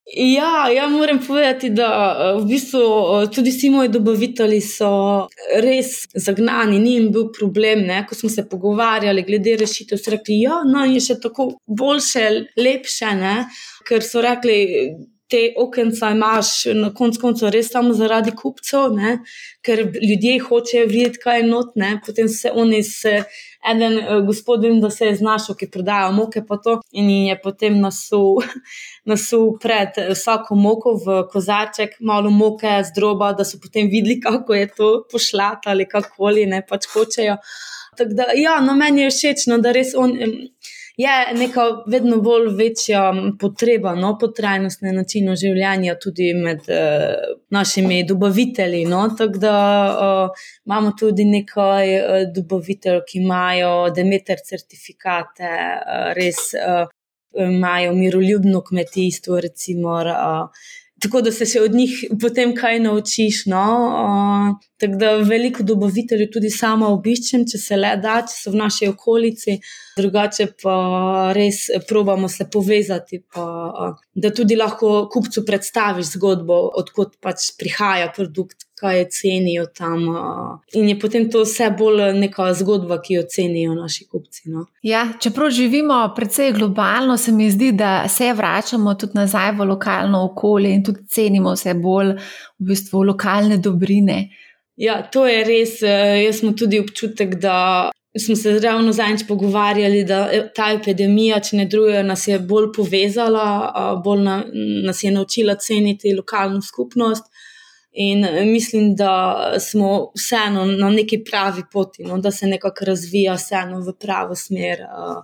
Ja, 0.05 0.69
ja, 0.69 0.85
moram 0.89 1.17
povedati, 1.27 1.71
da 1.73 1.87
v 2.37 2.43
bistvu 2.45 2.81
tudi 3.33 3.49
vsi 3.49 3.71
moji 3.73 3.89
dobavitelji 3.89 4.59
so 4.61 4.89
res 5.65 6.03
zagnani, 6.13 6.77
ni 6.79 6.93
jim 6.93 7.07
bil 7.13 7.31
problem. 7.33 7.81
Ne? 7.89 8.03
Ko 8.05 8.13
smo 8.15 8.29
se 8.29 8.45
pogovarjali 8.49 9.23
glede 9.25 9.55
rešitev, 9.63 9.97
so 9.97 10.13
rekli, 10.13 10.37
da 10.37 10.51
ja, 10.51 10.59
no, 10.69 10.85
je 10.85 11.01
še 11.07 11.17
tako 11.23 11.47
boljše, 11.65 12.27
lepše, 12.61 13.15
ne? 13.17 13.35
ker 13.85 14.05
so 14.05 14.21
rekli 14.21 14.59
te 15.27 15.53
okence 15.57 16.05
imaš 16.11 16.49
na 16.77 16.91
koncu 16.93 17.21
koncev 17.21 17.49
res 17.53 17.71
samo 17.73 17.93
zaradi 17.97 18.31
kupcev, 18.37 18.93
ne? 18.93 19.17
ker 19.65 19.81
ljudje 19.81 20.35
hočejo 20.45 20.85
videti, 20.89 21.19
kaj 21.23 21.39
je 21.39 21.47
not, 21.47 21.71
ne? 21.75 21.95
potem 22.05 22.29
se 22.29 22.51
oni 22.53 22.83
se. 22.83 23.23
En 23.65 23.81
uh, 23.81 24.19
gospod, 24.21 24.61
vem, 24.61 24.77
da 24.77 24.91
se 24.93 25.07
je 25.07 25.15
znašel, 25.17 25.55
ki 25.57 25.71
prodaja 25.73 26.11
moke, 26.13 26.43
pa 26.45 26.59
to 26.61 26.75
in 26.93 27.09
je 27.09 27.37
potem 27.41 27.79
nasul, 27.81 28.43
nasul 29.11 29.55
pred 29.61 29.97
vsako 30.11 30.53
moko 30.55 30.93
v 31.01 31.23
kozarček, 31.31 31.97
malo 31.99 32.29
moke 32.29 32.75
z 32.85 32.93
droba, 32.93 33.31
da 33.33 33.41
so 33.41 33.57
potem 33.63 33.89
videli, 33.89 34.19
kako 34.21 34.53
je 34.53 34.67
to 34.77 34.91
pošljata 35.11 35.73
ali 35.73 35.89
kako 35.89 36.13
koli 36.17 36.45
ne 36.45 36.61
pač 36.61 36.85
hočejo. 36.93 37.39
Tako 37.97 38.13
da, 38.13 38.29
ja, 38.37 38.59
no, 38.61 38.75
meni 38.77 39.07
je 39.07 39.13
všeč, 39.17 39.47
no, 39.49 39.57
da 39.57 39.73
res 39.73 39.95
on. 39.97 40.13
Je 40.97 41.15
neka 41.35 41.61
vedno 41.91 42.21
bolj 42.23 42.47
večja 42.55 43.13
potreba 43.39 43.95
no, 43.95 44.13
po 44.19 44.29
trajnostnem 44.31 44.95
načinu 44.95 45.35
življenja, 45.35 45.97
tudi 45.99 46.29
med 46.33 46.69
uh, 46.71 47.33
našimi 47.51 48.03
dobavitelji. 48.07 48.85
No, 48.87 49.01
tako 49.17 49.41
da 49.43 49.55
uh, 49.91 50.45
imamo 50.65 50.93
tudi 50.99 51.25
nekaj 51.27 51.95
uh, 51.97 52.21
dobaviteljev, 52.35 53.03
ki 53.09 53.19
imajo 53.25 53.73
Demeter 53.95 54.39
certifikate, 54.47 55.51
uh, 55.51 56.13
res 56.15 56.53
uh, 56.55 56.87
imajo 57.43 57.91
miroljubno 57.93 58.63
kmetijstvo, 58.63 59.39
recimo. 59.43 59.99
Uh, 59.99 60.71
tako 61.03 61.21
da 61.21 61.31
se 61.35 61.45
še 61.49 61.65
od 61.67 61.75
njih 61.75 61.97
potem 62.21 62.55
kaj 62.55 62.79
naučiš. 62.87 63.45
No? 63.51 63.65
Uh, 63.91 64.74
tako 64.79 64.99
da 64.99 65.11
veliko 65.15 65.63
dobaviteljev 65.63 66.31
tudi 66.33 66.49
sama 66.49 66.89
obiščem, 66.91 67.45
če 67.47 67.59
se 67.61 67.77
le 67.79 67.93
da, 68.01 68.19
če 68.27 68.35
so 68.35 68.51
v 68.51 68.59
naši 68.59 68.89
okolici, 68.91 69.57
drugače 69.97 70.49
pa 70.61 70.75
res 71.35 71.65
probamo 71.87 72.27
se 72.31 72.49
povezati, 72.51 73.21
pa, 73.33 73.95
da 74.13 74.31
tudi 74.35 74.57
lahko 74.59 75.07
kupcu 75.11 75.45
predstaviš 75.47 76.15
zgodbo, 76.17 76.59
odkot 76.81 77.15
pač 77.23 77.53
prihaja 77.59 78.11
produkt, 78.15 78.65
kaj 78.75 79.05
cenijo 79.15 79.65
tam. 79.71 80.01
In 80.75 80.89
je 80.89 80.97
potem 80.99 81.29
to 81.31 81.45
vse 81.45 81.69
bolj 81.79 82.09
neka 82.19 82.49
zgodba, 82.59 82.97
ki 83.01 83.15
jo 83.15 83.23
cenijo 83.31 83.75
naši 83.77 84.03
kupci. 84.11 84.49
No. 84.51 84.65
Ja, 84.83 85.05
čeprav 85.19 85.49
živimo 85.55 86.01
precej 86.15 86.51
globalno, 86.57 87.15
se 87.17 87.31
mi 87.31 87.47
zdi, 87.51 87.71
da 87.71 88.09
se 88.11 88.33
vračamo 88.33 88.93
tudi 88.99 89.15
nazaj 89.15 89.53
v 89.55 89.69
lokalno 89.71 90.25
okolje 90.25 90.73
in 90.75 90.83
tudi 90.83 91.07
cenimo 91.07 91.55
vse 91.55 91.73
bolj 91.73 92.17
v 92.59 92.73
bistvu 92.73 93.03
lokalne 93.07 93.57
dobrine. 93.57 94.25
Ja, 94.75 95.01
to 95.11 95.25
je 95.27 95.43
res. 95.47 95.81
Jaz 95.81 96.39
smo 96.39 96.53
tudi 96.53 96.79
občutek, 96.79 97.35
da. 97.41 97.91
Smo 98.15 98.35
se 98.39 98.53
ravno 98.63 98.93
zadnjič 98.95 99.25
pogovarjali, 99.27 100.05
da 100.07 100.19
ta 100.55 100.69
epidemija, 100.71 101.41
če 101.43 101.57
ne 101.57 101.65
druge, 101.67 101.99
nas 102.07 102.21
je 102.29 102.37
bolj 102.39 102.69
povezala, 102.77 103.43
bolj 104.05 104.21
na, 104.23 104.35
nas 104.87 105.03
je 105.03 105.11
naučila 105.11 105.57
ceniti 105.59 106.13
lokalno 106.15 106.61
skupnost. 106.63 107.27
In 107.97 108.25
eh, 108.25 108.45
mislim, 108.45 108.95
da 108.95 109.35
smo 109.59 110.11
vseeno 110.15 110.65
na 110.65 110.89
neki 110.89 111.23
pravi 111.23 111.61
poti, 111.71 112.03
no, 112.03 112.17
da 112.17 112.31
se 112.31 112.47
nekako 112.47 112.85
razvija 112.85 113.33
vseeno 113.33 113.79
v 113.79 113.93
pravo 113.99 114.35
smer 114.35 114.81
uh, 114.83 115.23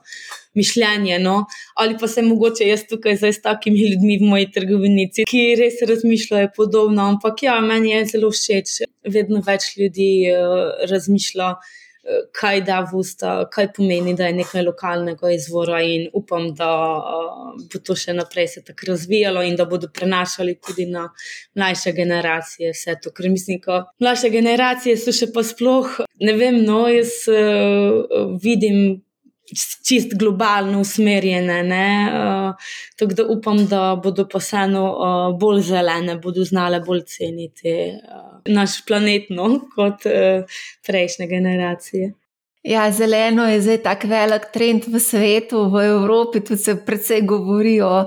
mišljenja. 0.54 1.20
No. 1.20 1.46
Ali 1.76 1.98
pa 2.00 2.08
se 2.08 2.22
mogoče 2.22 2.68
jaz 2.68 2.86
tukaj 2.90 3.16
zdaj 3.16 3.34
s 3.34 3.42
takimi 3.42 3.90
ljudmi 3.90 4.18
v 4.22 4.30
moji 4.30 4.48
trgovinici, 4.52 5.28
ki 5.28 5.44
res 5.60 5.84
razmišljajo 5.88 6.54
podobno. 6.56 7.10
Ampak 7.12 7.44
ja, 7.44 7.60
meni 7.60 7.92
je 7.92 8.06
zelo 8.14 8.32
všeč, 8.32 8.80
vedno 9.04 9.44
več 9.48 9.74
ljudi 9.78 10.12
uh, 10.32 10.88
razmišlja 10.92 11.54
kaj 12.34 12.62
da 12.66 12.80
v 12.82 12.98
usta, 12.98 13.34
kaj 13.54 13.68
pomeni, 13.76 14.16
da 14.18 14.26
je 14.26 14.34
nekaj 14.40 14.64
lokalnega 14.66 15.30
izvora, 15.36 15.82
in 15.86 16.08
upam, 16.18 16.50
da 16.58 16.70
uh, 16.98 17.52
bo 17.72 17.82
to 17.86 17.96
še 17.96 18.16
naprej 18.18 18.48
se 18.56 18.64
tako 18.66 18.92
razvijalo 18.92 19.44
in 19.46 19.56
da 19.60 19.68
bodo 19.70 19.90
prenašali 19.94 20.58
tudi 20.66 20.88
na 20.90 21.08
mlajše 21.56 21.94
generacije 21.98 22.74
vse 22.74 22.98
to. 23.04 23.14
Ker 23.14 23.30
mislim, 23.30 23.62
da 23.66 23.84
mlajše 24.02 24.34
generacije 24.34 24.98
so 24.98 25.14
še 25.14 25.30
pa 25.34 25.46
sploh, 25.46 26.00
ne 26.26 26.36
vem, 26.38 26.62
no, 26.66 26.84
jaz 26.90 27.22
uh, 27.30 28.36
vidim 28.42 29.02
čist 29.88 30.16
globalno 30.18 30.82
usmerjene. 30.82 31.62
Uh, 32.10 32.70
tako 32.98 33.14
da 33.20 33.26
upam, 33.30 33.66
da 33.68 33.84
bodo 34.04 34.26
pa 34.32 34.42
vseeno 34.42 34.86
uh, 34.90 35.40
bolj 35.40 35.62
zelene, 35.70 36.18
bodo 36.24 36.46
znale 36.48 36.82
bolj 36.86 37.06
ceniti 37.14 37.76
uh, 37.94 38.31
naš 38.48 38.82
planet 38.86 39.30
no, 39.30 39.52
kot 39.76 40.08
uh, 40.10 40.64
prejšnje 40.88 41.28
generacije. 41.28 42.14
Ja, 42.64 42.92
zeleno 42.92 43.48
je 43.50 43.62
zdaj 43.62 43.78
tako 43.82 44.08
velik 44.08 44.44
trend 44.54 44.84
v 44.88 45.00
svetu, 45.02 45.64
v 45.74 45.82
Evropi, 45.82 46.44
tudi 46.46 46.62
se 46.62 46.76
predvsej 46.86 47.24
govori 47.26 47.80
o, 47.82 48.04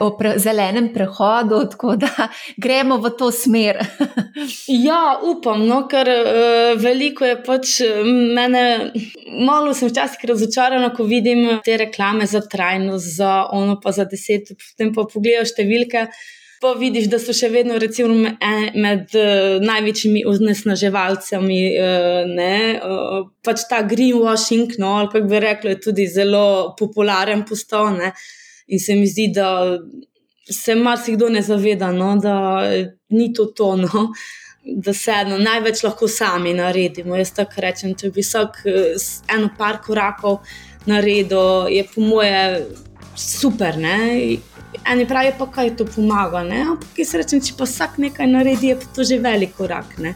o 0.00 0.08
pre, 0.18 0.34
zelenem 0.36 0.90
prehodu, 0.92 1.62
tako 1.72 1.94
da 1.96 2.28
gremo 2.64 2.98
v 3.00 3.10
to 3.16 3.30
smer. 3.32 3.80
ja, 4.88 5.16
upam, 5.24 5.64
no, 5.66 5.86
ker 5.88 6.10
uh, 6.12 6.76
veliko 6.76 7.24
je 7.24 7.38
pač 7.46 7.78
mene, 8.04 8.92
malo 9.40 9.72
sem 9.72 9.88
včasih 9.88 10.28
razočarana, 10.34 10.92
ko 10.92 11.08
vidim 11.08 11.46
te 11.64 11.80
reklame 11.80 12.28
za 12.28 12.44
trajnost, 12.44 13.16
za 13.16 13.46
ono 13.56 13.80
pa 13.80 13.96
za 13.96 14.04
deset, 14.04 14.52
potem 14.52 14.92
pa 14.92 15.08
pogledaš 15.08 15.56
številke 15.56 16.10
pa 16.60 16.72
vidiš, 16.78 17.06
da 17.10 17.18
so 17.22 17.32
še 17.36 17.50
vedno 17.52 17.78
recimo, 17.78 18.14
med, 18.14 18.74
med 18.74 19.14
uh, 19.14 19.58
največjimi 19.62 20.24
onesnaževalci. 20.26 21.36
Uh, 21.38 22.32
uh, 22.82 23.20
pač 23.44 23.64
ta 23.70 23.82
greenwashing, 23.86 24.74
no, 24.82 24.96
ali 25.02 25.12
kako 25.12 25.30
bi 25.30 25.42
rekli, 25.44 25.76
je 25.76 25.80
tudi 25.88 26.08
zelo 26.10 26.74
popularen 26.78 27.44
postal. 27.48 27.92
Ne? 27.98 28.12
In 28.74 28.82
se 28.82 28.98
mi 28.98 29.06
zdi, 29.06 29.30
da 29.34 29.78
se 30.50 30.74
marsikdo 30.74 31.28
ne 31.30 31.42
zaveda, 31.42 31.92
no, 31.94 32.16
da 32.22 32.34
ni 33.14 33.32
to 33.34 33.50
tono. 33.56 34.08
Da 34.68 34.92
se 34.92 35.14
eno 35.14 35.38
največ 35.40 35.80
lahko 35.86 36.08
sami 36.12 36.50
naredimo. 36.52 37.16
Jaz 37.16 37.30
tako 37.36 37.62
rečem, 37.64 37.94
če 37.96 38.10
bi 38.12 38.20
vsak 38.20 38.58
eno 39.32 39.48
par 39.56 39.78
korakov 39.80 40.42
naredil, 40.90 41.70
je 41.72 41.86
po 41.88 42.04
moje 42.04 42.66
super. 43.16 43.78
Ne? 43.80 43.98
Eni 44.84 45.06
pravijo, 45.08 45.32
pa 45.38 45.46
kaj 45.46 45.76
to 45.76 45.86
pomaga. 45.88 46.42
Ne? 46.44 46.60
Ampak 46.74 46.98
jaz 47.00 47.14
rečem, 47.16 47.40
če 47.40 47.56
pa 47.56 47.64
vsak 47.64 47.96
nekaj 47.98 48.28
naredi, 48.28 48.74
je 48.74 48.76
to 48.94 49.04
že 49.04 49.18
velik 49.22 49.56
korak. 49.56 49.96
Ne? 49.98 50.14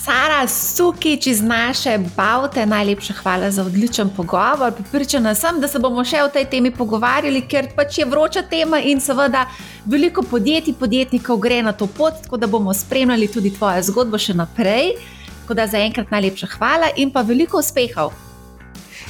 Sara 0.00 0.46
Sukič 0.48 1.26
iz 1.26 1.42
naše 1.42 1.98
Baute, 2.16 2.66
najlepša 2.66 3.14
hvala 3.20 3.50
za 3.50 3.64
odličen 3.64 4.08
pogovor. 4.16 4.72
Pripričana 4.72 5.34
sem, 5.34 5.60
da 5.60 5.68
se 5.68 5.78
bomo 5.78 6.04
še 6.04 6.22
o 6.24 6.30
tej 6.32 6.46
temi 6.48 6.70
pogovarjali, 6.72 7.42
ker 7.44 7.68
pač 7.76 7.98
je 7.98 8.06
vroča 8.08 8.42
tema 8.48 8.80
in 8.80 9.00
seveda 9.00 9.44
veliko 9.84 10.22
podjetij, 10.22 10.78
podjetnikov 10.80 11.42
gre 11.44 11.60
na 11.62 11.76
to 11.76 11.86
pot, 11.86 12.22
tako 12.24 12.40
da 12.40 12.48
bomo 12.48 12.74
spremljali 12.74 13.28
tudi 13.28 13.52
tvojo 13.52 13.84
zgodbo 13.90 14.18
še 14.18 14.38
naprej. 14.40 14.94
Tako 15.42 15.60
da 15.60 15.68
zaenkrat 15.68 16.10
najlepša 16.10 16.54
hvala 16.56 16.94
in 16.96 17.12
pa 17.12 17.20
veliko 17.20 17.60
uspehov. 17.60 18.16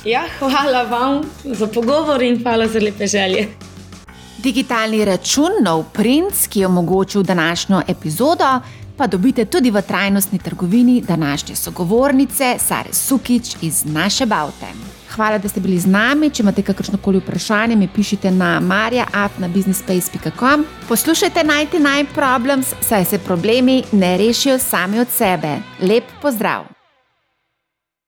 Ja, 0.05 0.26
hvala 0.41 0.89
vam 0.91 1.22
za 1.45 1.70
pogovor 1.70 2.22
in 2.22 2.43
hvala 2.43 2.66
za 2.66 2.83
lepe 2.83 3.07
želje. 3.07 3.70
Digitalni 4.43 5.05
račun, 5.05 5.62
nov 5.62 5.84
princ, 5.93 6.47
ki 6.49 6.61
je 6.61 6.66
omogočil 6.66 7.22
današnjo 7.22 7.82
epizodo 7.88 8.61
pa 9.01 9.07
dobite 9.07 9.45
tudi 9.45 9.70
v 9.70 9.82
trajnostni 9.82 10.38
trgovini 10.38 11.03
današnje 11.09 11.57
sogovornice 11.57 12.57
Sare 12.59 12.93
Sukič 12.93 13.57
iz 13.62 13.84
naše 13.84 14.26
Baute. 14.26 14.66
Hvala, 15.11 15.38
da 15.38 15.49
ste 15.49 15.61
bili 15.61 15.78
z 15.78 15.86
nami. 15.86 16.30
Če 16.30 16.43
imate 16.43 16.62
kakršno 16.62 16.99
koli 16.99 17.18
vprašanje, 17.18 17.76
mi 17.76 17.88
pišite 17.88 18.30
na 18.30 18.61
marja.afnabusinespace.com. 18.61 20.64
Poslušajte 20.88 21.41
99 21.45 22.07
Problems, 22.14 22.74
saj 22.80 23.05
se 23.05 23.18
problemi 23.18 23.82
ne 23.93 24.18
rešijo 24.18 24.59
sami 24.59 25.01
od 25.01 25.09
sebe. 25.09 25.57
Lep 25.80 26.05
pozdrav! 26.22 26.80